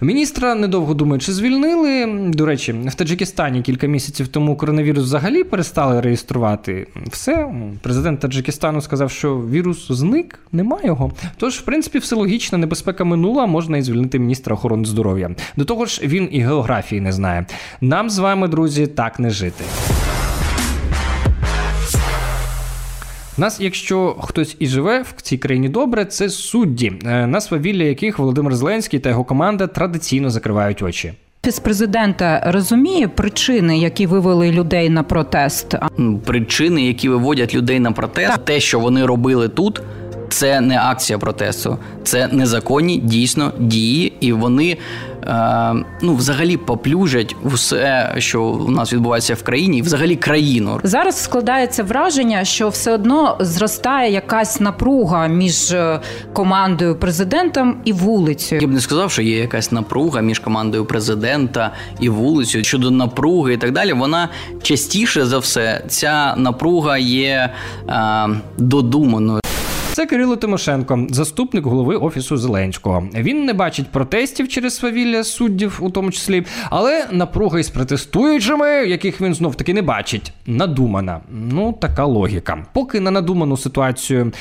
Міністра 0.01 0.55
недовго 0.55 0.95
думаючи 0.95 1.33
звільнили. 1.33 2.07
До 2.29 2.47
речі, 2.47 2.73
в 2.73 2.95
Таджикистані 2.95 3.63
кілька 3.63 3.87
місяців 3.87 4.29
тому 4.29 4.57
коронавірус 4.57 5.05
взагалі 5.05 5.45
перестали 5.45 6.01
реєструвати. 6.01 6.87
Все, 7.07 7.55
президент 7.83 8.21
Таджикистану 8.21 8.81
сказав, 8.81 9.11
що 9.11 9.37
вірус 9.37 9.93
зник, 9.93 10.39
нема 10.53 10.79
його. 10.85 11.13
Тож, 11.37 11.55
в 11.55 11.63
принципі, 11.63 11.99
все 11.99 12.17
логічно, 12.17 12.59
небезпека 12.59 13.05
минула, 13.05 13.47
можна 13.47 13.79
і 13.79 13.83
звільнити 13.83 14.19
міністра 14.19 14.55
охорони 14.55 14.85
здоров'я. 14.85 15.31
До 15.57 15.65
того 15.65 15.87
ж, 15.87 16.01
він 16.05 16.29
і 16.33 16.41
географії 16.41 17.01
не 17.01 17.13
знає. 17.13 17.47
Нам 17.81 18.11
з 18.11 18.19
вами, 18.19 18.49
друзі, 18.49 18.87
так 18.87 19.19
не 19.19 19.31
жити. 19.31 19.65
Нас, 23.39 23.61
якщо 23.61 24.17
хтось 24.21 24.57
і 24.59 24.67
живе 24.67 25.05
в 25.17 25.23
цій 25.23 25.39
країні 25.39 25.69
добре, 25.69 26.05
це 26.05 26.29
судді, 26.29 26.93
е, 27.05 27.27
на 27.27 27.41
свавілля 27.41 27.85
яких 27.85 28.19
Володимир 28.19 28.55
Зеленський 28.57 29.01
та 29.01 29.09
його 29.09 29.25
команда 29.25 29.67
традиційно 29.67 30.31
закривають 30.31 30.83
очі. 30.83 31.13
Офіс 31.45 31.59
президента 31.59 32.43
розуміє 32.47 33.09
причини, 33.09 33.79
які 33.79 34.07
вивели 34.07 34.53
людей 34.53 34.91
на 34.91 35.03
протест. 35.03 35.75
Причини, 36.25 36.87
які 36.87 37.09
виводять 37.09 37.55
людей 37.55 37.81
на 37.81 37.93
протест, 37.93 38.33
так. 38.33 38.45
те, 38.45 38.61
що 38.61 38.81
вони 38.81 39.07
робили 39.07 39.49
тут. 39.49 39.83
Це 40.39 40.61
не 40.61 40.79
акція 40.81 41.19
протесту, 41.19 41.79
це 42.05 42.29
незаконні 42.33 42.97
дійсно 42.97 43.53
дії, 43.59 44.13
і 44.21 44.33
вони 44.33 44.77
е, 45.27 45.75
ну 46.03 46.15
взагалі 46.15 46.57
поплюжать 46.57 47.37
все, 47.45 48.15
що 48.19 48.43
у 48.43 48.71
нас 48.71 48.93
відбувається 48.93 49.35
в 49.35 49.43
країні, 49.43 49.79
і 49.79 49.83
взагалі 49.83 50.17
країну. 50.17 50.81
Зараз 50.83 51.23
складається 51.23 51.83
враження, 51.83 52.45
що 52.45 52.69
все 52.69 52.93
одно 52.93 53.37
зростає 53.41 54.13
якась 54.13 54.61
напруга 54.61 55.27
між 55.27 55.73
е, 55.73 56.01
командою 56.33 56.97
президентом 56.97 57.77
і 57.85 57.93
вулицею. 57.93 58.61
Я 58.61 58.69
б 58.69 58.71
не 58.71 58.81
сказав, 58.81 59.11
що 59.11 59.23
є 59.23 59.39
якась 59.39 59.73
напруга 59.73 60.21
між 60.21 60.39
командою 60.39 60.85
президента 60.85 61.73
і 62.01 62.09
вулицею 62.09 62.65
щодо 62.65 62.91
напруги 62.91 63.55
і 63.55 63.57
так 63.57 63.73
далі. 63.73 63.93
Вона 63.93 64.29
частіше 64.63 65.27
за 65.27 65.39
все 65.39 65.85
ця 65.89 66.35
напруга 66.37 66.99
є 66.99 67.51
е, 67.89 68.29
додуманою. 68.59 69.41
Це 69.99 70.07
Кирило 70.07 70.37
Тимошенко, 70.37 71.07
заступник 71.11 71.65
голови 71.65 71.97
офісу 71.97 72.37
Зеленського. 72.37 73.09
Він 73.15 73.45
не 73.45 73.53
бачить 73.53 73.89
протестів 73.89 74.49
через 74.49 74.77
свавілля 74.77 75.25
суддів, 75.25 75.79
у 75.83 75.91
тому 75.91 76.11
числі, 76.11 76.45
але 76.71 77.07
напруга 77.13 77.59
із 77.59 77.69
протестуючими, 77.69 78.69
яких 78.69 79.21
він 79.21 79.35
знов 79.35 79.55
таки 79.55 79.75
не 79.75 79.83
бачить, 79.83 80.33
надумана. 80.47 81.21
Ну 81.31 81.73
така 81.73 82.05
логіка. 82.05 82.65
Поки 82.73 83.01
на 83.01 83.11
надуману 83.11 83.57
ситуацію 83.57 84.33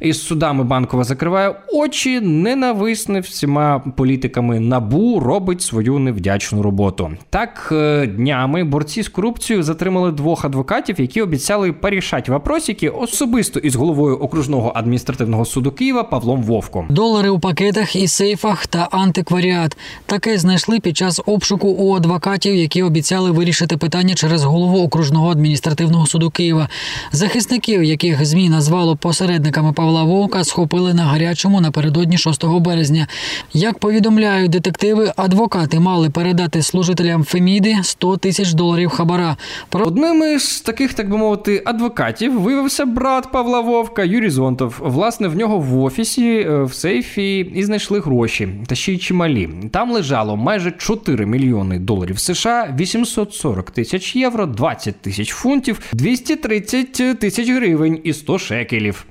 із 0.00 0.26
судами 0.26 0.64
банкова 0.64 1.04
закриває 1.04 1.54
очі, 1.72 2.20
ненависне 2.20 3.20
всіма 3.20 3.78
політиками 3.78 4.60
набу 4.60 5.20
робить 5.20 5.62
свою 5.62 5.98
невдячну 5.98 6.62
роботу. 6.62 7.10
Так 7.30 7.68
е, 7.72 8.06
днями 8.06 8.64
борці 8.64 9.02
з 9.02 9.08
корупцією 9.08 9.62
затримали 9.62 10.12
двох 10.12 10.44
адвокатів, 10.44 11.00
які 11.00 11.22
обіцяли 11.22 11.72
порішати 11.72 12.32
вопросики 12.32 12.88
особисто 12.88 13.60
із 13.60 13.74
головою 13.74 14.16
окружного 14.16 14.72
адміністративного 15.06 15.44
суду 15.44 15.72
Києва 15.72 16.04
Павлом 16.04 16.42
Вовком. 16.42 16.86
Долари 16.90 17.30
у 17.30 17.38
пакетах 17.38 17.96
і 17.96 18.08
сейфах 18.08 18.66
та 18.66 18.88
антикваріат 18.90 19.76
таке 20.06 20.38
знайшли 20.38 20.80
під 20.80 20.96
час 20.96 21.20
обшуку 21.26 21.68
у 21.68 21.96
адвокатів, 21.96 22.54
які 22.54 22.82
обіцяли 22.82 23.30
вирішити 23.30 23.76
питання 23.76 24.14
через 24.14 24.44
голову 24.44 24.82
окружного 24.82 25.30
адміністративного 25.30 26.06
суду 26.06 26.30
Києва. 26.30 26.68
Захисників, 27.12 27.84
яких 27.84 28.26
змі 28.26 28.48
назвало 28.48 28.96
посередниками 28.96 29.72
Павла 29.72 30.02
Вовка 30.02 30.44
схопили 30.44 30.94
на 30.94 31.02
гарячому 31.02 31.60
напередодні 31.60 32.18
6 32.18 32.46
березня. 32.46 33.06
Як 33.52 33.78
повідомляють 33.78 34.50
детективи, 34.50 35.12
адвокати 35.16 35.80
мали 35.80 36.10
передати 36.10 36.62
служителям 36.62 37.24
Феміди 37.24 37.76
100 37.82 38.16
тисяч 38.16 38.52
доларів 38.52 38.90
хабара. 38.90 39.36
Про 39.68 39.84
одним 39.84 40.34
із 40.34 40.60
таких, 40.60 40.94
так 40.94 41.10
би 41.10 41.16
мовити, 41.16 41.62
адвокатів 41.66 42.40
виявився 42.40 42.86
брат 42.86 43.32
Павла 43.32 43.60
Вовка 43.60 44.04
Юрій 44.04 44.30
Зонтов. 44.30 44.80
Власне, 44.86 45.28
в 45.28 45.36
нього 45.36 45.58
в 45.58 45.82
офісі 45.82 46.38
е, 46.38 46.62
в 46.62 46.74
сейфі 46.74 47.38
і 47.38 47.64
знайшли 47.64 48.00
гроші, 48.00 48.48
та 48.66 48.74
ще 48.74 48.92
й 48.92 48.98
чималі. 48.98 49.48
Там 49.70 49.92
лежало 49.92 50.36
майже 50.36 50.70
4 50.70 51.26
мільйони 51.26 51.78
доларів 51.78 52.18
США, 52.18 52.74
840 52.78 53.70
тисяч 53.70 54.16
євро, 54.16 54.46
20 54.46 55.00
тисяч 55.00 55.32
фунтів, 55.32 55.80
230 55.92 57.18
тисяч 57.18 57.50
гривень 57.50 58.00
і 58.04 58.12
100 58.12 58.38
шекелів. 58.38 59.06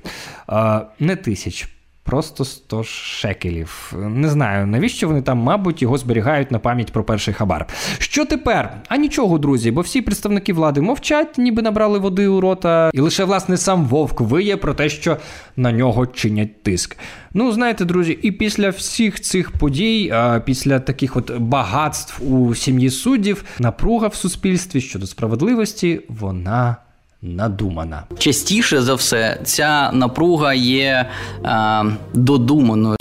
Не 1.00 1.16
тисяч. 1.16 1.75
Просто 2.06 2.44
100 2.44 2.84
шекелів. 2.84 3.92
Не 3.96 4.28
знаю, 4.28 4.66
навіщо 4.66 5.08
вони 5.08 5.22
там, 5.22 5.38
мабуть, 5.38 5.82
його 5.82 5.98
зберігають 5.98 6.50
на 6.50 6.58
пам'ять 6.58 6.92
про 6.92 7.04
перший 7.04 7.34
хабар. 7.34 7.66
Що 7.98 8.24
тепер? 8.24 8.82
А 8.88 8.96
нічого, 8.96 9.38
друзі, 9.38 9.70
бо 9.70 9.80
всі 9.80 10.02
представники 10.02 10.52
влади 10.52 10.80
мовчать, 10.80 11.38
ніби 11.38 11.62
набрали 11.62 11.98
води 11.98 12.28
у 12.28 12.40
рота, 12.40 12.90
і 12.94 13.00
лише 13.00 13.24
власне 13.24 13.56
сам 13.56 13.84
вовк 13.84 14.20
виє 14.20 14.56
про 14.56 14.74
те, 14.74 14.88
що 14.88 15.16
на 15.56 15.72
нього 15.72 16.06
чинять 16.06 16.62
тиск. 16.62 16.96
Ну, 17.34 17.52
знаєте, 17.52 17.84
друзі, 17.84 18.18
і 18.22 18.30
після 18.30 18.70
всіх 18.70 19.20
цих 19.20 19.50
подій, 19.50 20.14
після 20.44 20.80
таких 20.80 21.16
от 21.16 21.38
багатств 21.38 22.32
у 22.32 22.54
сім'ї 22.54 22.90
суддів, 22.90 23.44
напруга 23.58 24.08
в 24.08 24.14
суспільстві 24.14 24.80
щодо 24.80 25.06
справедливості, 25.06 26.00
вона 26.08 26.76
надумана. 27.22 28.02
Частіше 28.18 28.82
за 28.82 28.94
все, 28.94 29.40
ця 29.44 29.90
напруга 29.92 30.54
є 30.54 31.10
е, 31.44 31.84
додуманою. 32.14 32.96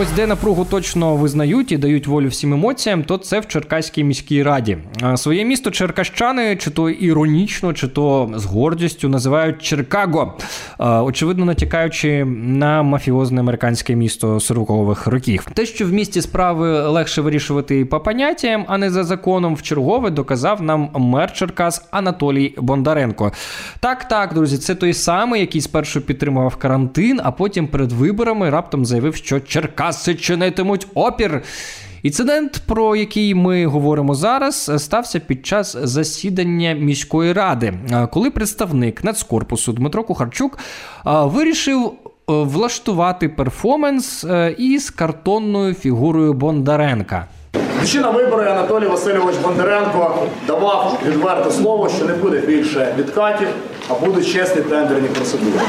Ось 0.00 0.12
де 0.12 0.26
напругу 0.26 0.64
точно 0.64 1.16
визнають 1.16 1.72
і 1.72 1.78
дають 1.78 2.06
волю 2.06 2.28
всім 2.28 2.52
емоціям, 2.52 3.04
то 3.04 3.18
це 3.18 3.40
в 3.40 3.48
Черкаській 3.48 4.04
міській 4.04 4.42
раді. 4.42 4.78
Своє 5.14 5.44
місто 5.44 5.70
черкащани, 5.70 6.56
чи 6.56 6.70
то 6.70 6.90
іронічно, 6.90 7.72
чи 7.72 7.88
то 7.88 8.30
з 8.34 8.44
гордістю 8.44 9.08
називають 9.08 9.62
Черкаго, 9.62 10.38
очевидно, 10.78 11.44
натякаючи 11.44 12.24
на 12.44 12.82
мафіозне 12.82 13.40
американське 13.40 13.94
місто 13.96 14.34
40-х 14.34 15.10
років. 15.10 15.46
Те, 15.54 15.66
що 15.66 15.86
в 15.86 15.92
місті 15.92 16.22
справи 16.22 16.80
легше 16.80 17.20
вирішувати 17.20 17.84
по 17.84 18.00
поняттям, 18.00 18.64
а 18.68 18.78
не 18.78 18.90
за 18.90 19.04
законом, 19.04 19.54
в 19.54 19.62
чергове 19.62 20.10
доказав 20.10 20.62
нам 20.62 20.90
мер 20.94 21.32
Черкас 21.32 21.88
Анатолій 21.90 22.54
Бондаренко. 22.58 23.32
Так, 23.80 24.08
так, 24.08 24.34
друзі, 24.34 24.58
це 24.58 24.74
той 24.74 24.94
самий, 24.94 25.40
який 25.40 25.60
спершу 25.60 26.00
підтримував 26.00 26.56
карантин, 26.56 27.20
а 27.24 27.30
потім 27.30 27.66
перед 27.66 27.92
виборами 27.92 28.50
раптом 28.50 28.86
заявив, 28.86 29.16
що 29.16 29.40
Черкас. 29.40 29.85
Черкаси 29.86 30.14
чинитимуть 30.14 30.86
опір. 30.94 31.42
Інцидент, 32.02 32.62
про 32.66 32.96
який 32.96 33.34
ми 33.34 33.66
говоримо 33.66 34.14
зараз, 34.14 34.70
стався 34.78 35.20
під 35.20 35.46
час 35.46 35.76
засідання 35.82 36.72
міської 36.72 37.32
ради, 37.32 37.74
коли 38.12 38.30
представник 38.30 39.04
нацкорпусу 39.04 39.72
Дмитро 39.72 40.04
Кухарчук 40.04 40.58
вирішив 41.04 41.92
влаштувати 42.26 43.28
перформанс 43.28 44.26
із 44.58 44.90
картонною 44.90 45.74
фігурою 45.74 46.32
Бондаренка. 46.32 47.26
Йдучи 47.78 48.00
на 48.00 48.10
вибори, 48.10 48.50
Анатолій 48.50 48.86
Васильович 48.86 49.36
Бондаренко 49.36 50.26
давав 50.46 50.98
відверте 51.06 51.50
слово, 51.50 51.88
що 51.88 52.04
не 52.04 52.14
буде 52.14 52.40
більше 52.40 52.94
відкатів, 52.98 53.48
а 53.88 53.94
будуть 54.06 54.32
чесні 54.32 54.62
тендерні 54.62 55.08
процедури. 55.08 55.60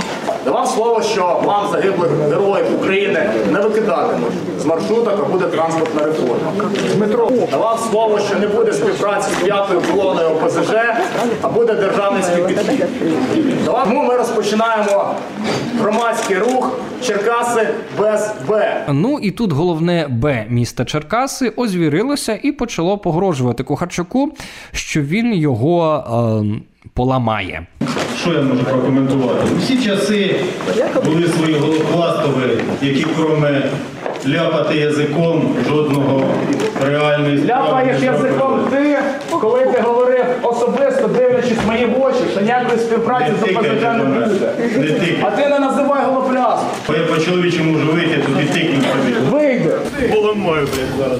Давав 0.45 0.67
слово, 0.67 1.01
що 1.01 1.43
мам 1.45 1.71
загиблих 1.71 2.11
героїв 2.11 2.65
України 2.79 3.29
не 3.51 3.59
викидатимуть 3.59 4.31
з 4.59 4.65
маршруток, 4.65 5.25
а 5.27 5.31
буде 5.31 5.45
транспортна 5.45 6.03
реформа. 6.03 6.51
Дмитро 6.95 7.31
давав 7.51 7.87
слово, 7.91 8.19
що 8.19 8.39
не 8.39 8.47
буде 8.47 8.73
співпраці 8.73 9.29
з 9.31 9.43
п'ятою 9.43 9.81
колоною 9.81 10.29
ОПЗЖ, 10.29 10.73
а 11.41 11.49
буде 11.49 11.73
державницький 11.73 12.43
підхід. 12.43 12.85
Тому 13.65 14.03
ми 14.03 14.15
розпочинаємо 14.17 15.15
громадський 15.79 16.37
рух 16.37 16.79
Черкаси 17.03 17.67
без 17.99 18.33
Б. 18.49 18.83
Ну 18.91 19.19
і 19.19 19.31
тут 19.31 19.51
головне 19.51 20.07
Б 20.09 20.45
міста 20.49 20.85
Черкаси 20.85 21.53
озвірилося 21.57 22.39
і 22.43 22.51
почало 22.51 22.97
погрожувати 22.97 23.63
Кухарчуку, 23.63 24.31
що 24.71 25.01
він 25.01 25.33
його 25.33 26.03
е, 26.45 26.61
поламає. 26.93 27.67
Що 28.27 28.35
я 28.35 28.41
можу 28.41 28.63
прокоментувати? 28.63 29.45
Всі 29.59 29.77
часи 29.77 30.35
були 31.05 31.27
свої 31.27 31.55
голопластові, 31.55 32.61
які 32.81 33.05
кроме 33.17 33.63
ляпати 34.27 34.77
язиком 34.77 35.55
жодного 35.69 36.23
реальної 36.85 37.45
Ляпаєш 37.45 38.01
язиком 38.01 38.59
ти, 38.71 38.97
коли 39.29 39.65
ти 39.65 39.81
говорив 39.81 40.25
особисто, 40.41 41.07
дивлячись 41.07 41.57
мені 41.67 41.85
в 41.85 42.01
очі, 42.01 42.17
що 42.31 42.41
ніякої 42.41 42.79
співпраці 42.79 43.31
з 43.39 43.43
ОПЗЖ 43.43 43.83
не 43.83 44.03
буде. 44.03 44.53
А 45.21 45.31
ти 45.31 45.49
не 45.49 45.59
називай 45.59 46.05
голопляс. 46.05 46.59
Бо 46.87 46.93
я 46.93 47.03
по-чоловічому 47.03 47.71
можу 47.71 47.91
вийти, 47.91 48.17
то 48.17 48.39
ти 48.39 48.45
тикнуть 48.45 48.85
собі. 48.85 49.13
Вийде. 49.31 49.77
Поламаю, 50.13 50.67
блядь, 50.67 50.97
зараз. 51.07 51.19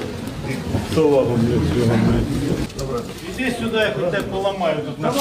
Салагу, 0.94 1.38
блядь, 1.40 1.84
цього, 1.84 1.96
блядь. 2.06 2.78
Добре. 2.78 2.98
Іди 3.38 3.52
сюди, 3.60 3.76
я 3.76 3.90
хоч 3.96 4.10
тебе 4.10 4.24
поламаю 4.32 4.74
тут. 4.86 5.12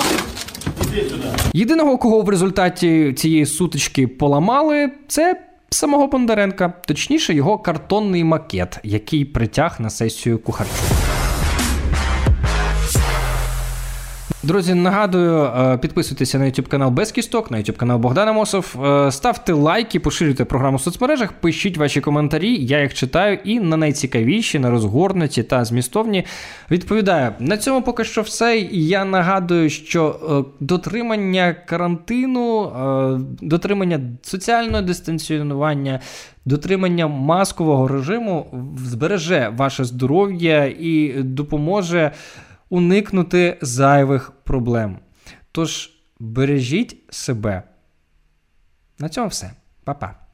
Єдиного, 1.53 1.97
кого 1.97 2.21
в 2.21 2.29
результаті 2.29 3.13
цієї 3.13 3.45
сутички 3.45 4.07
поламали, 4.07 4.91
це 5.07 5.41
самого 5.69 6.07
Бондаренка, 6.07 6.73
точніше, 6.87 7.33
його 7.33 7.57
картонний 7.57 8.23
макет, 8.23 8.79
який 8.83 9.25
притяг 9.25 9.75
на 9.79 9.89
сесію 9.89 10.39
Кухарчук. 10.39 11.06
Друзі, 14.43 14.73
нагадую, 14.73 15.43
е, 15.43 15.77
підписуйтеся 15.77 16.39
на 16.39 16.45
YouTube 16.45 16.67
канал 16.67 16.89
Без 16.89 17.11
Кісток, 17.11 17.51
на 17.51 17.57
YouTube 17.57 17.75
канал 17.75 17.97
Богдана 17.97 18.33
Мосов. 18.33 18.75
Е, 18.85 19.11
ставте 19.11 19.53
лайки, 19.53 19.99
поширюйте 19.99 20.45
програму 20.45 20.77
в 20.77 20.81
соцмережах, 20.81 21.33
пишіть 21.33 21.77
ваші 21.77 22.01
коментарі, 22.01 22.55
я 22.55 22.81
їх 22.81 22.93
читаю 22.93 23.39
і 23.43 23.59
на 23.59 23.77
найцікавіші, 23.77 24.59
на 24.59 24.69
розгорнуті 24.69 25.43
та 25.43 25.65
змістовні 25.65 26.25
відповідаю. 26.71 27.31
На 27.39 27.57
цьому 27.57 27.81
поки 27.81 28.03
що 28.03 28.21
все. 28.21 28.57
Я 28.71 29.05
нагадую, 29.05 29.69
що 29.69 30.19
е, 30.29 30.51
дотримання 30.59 31.53
карантину, 31.53 32.71
дотримання 33.41 33.99
соціального 34.21 34.81
дистанціонування. 34.81 35.99
Дотримання 36.45 37.07
маскового 37.07 37.87
режиму 37.87 38.45
збереже 38.77 39.53
ваше 39.57 39.83
здоров'я 39.83 40.65
і 40.79 41.13
допоможе 41.23 42.11
уникнути 42.69 43.57
зайвих 43.61 44.31
проблем. 44.43 44.99
Тож 45.51 45.89
бережіть 46.19 47.03
себе. 47.09 47.63
На 48.99 49.09
цьому 49.09 49.27
все. 49.27 49.51
Па-па. 49.83 50.26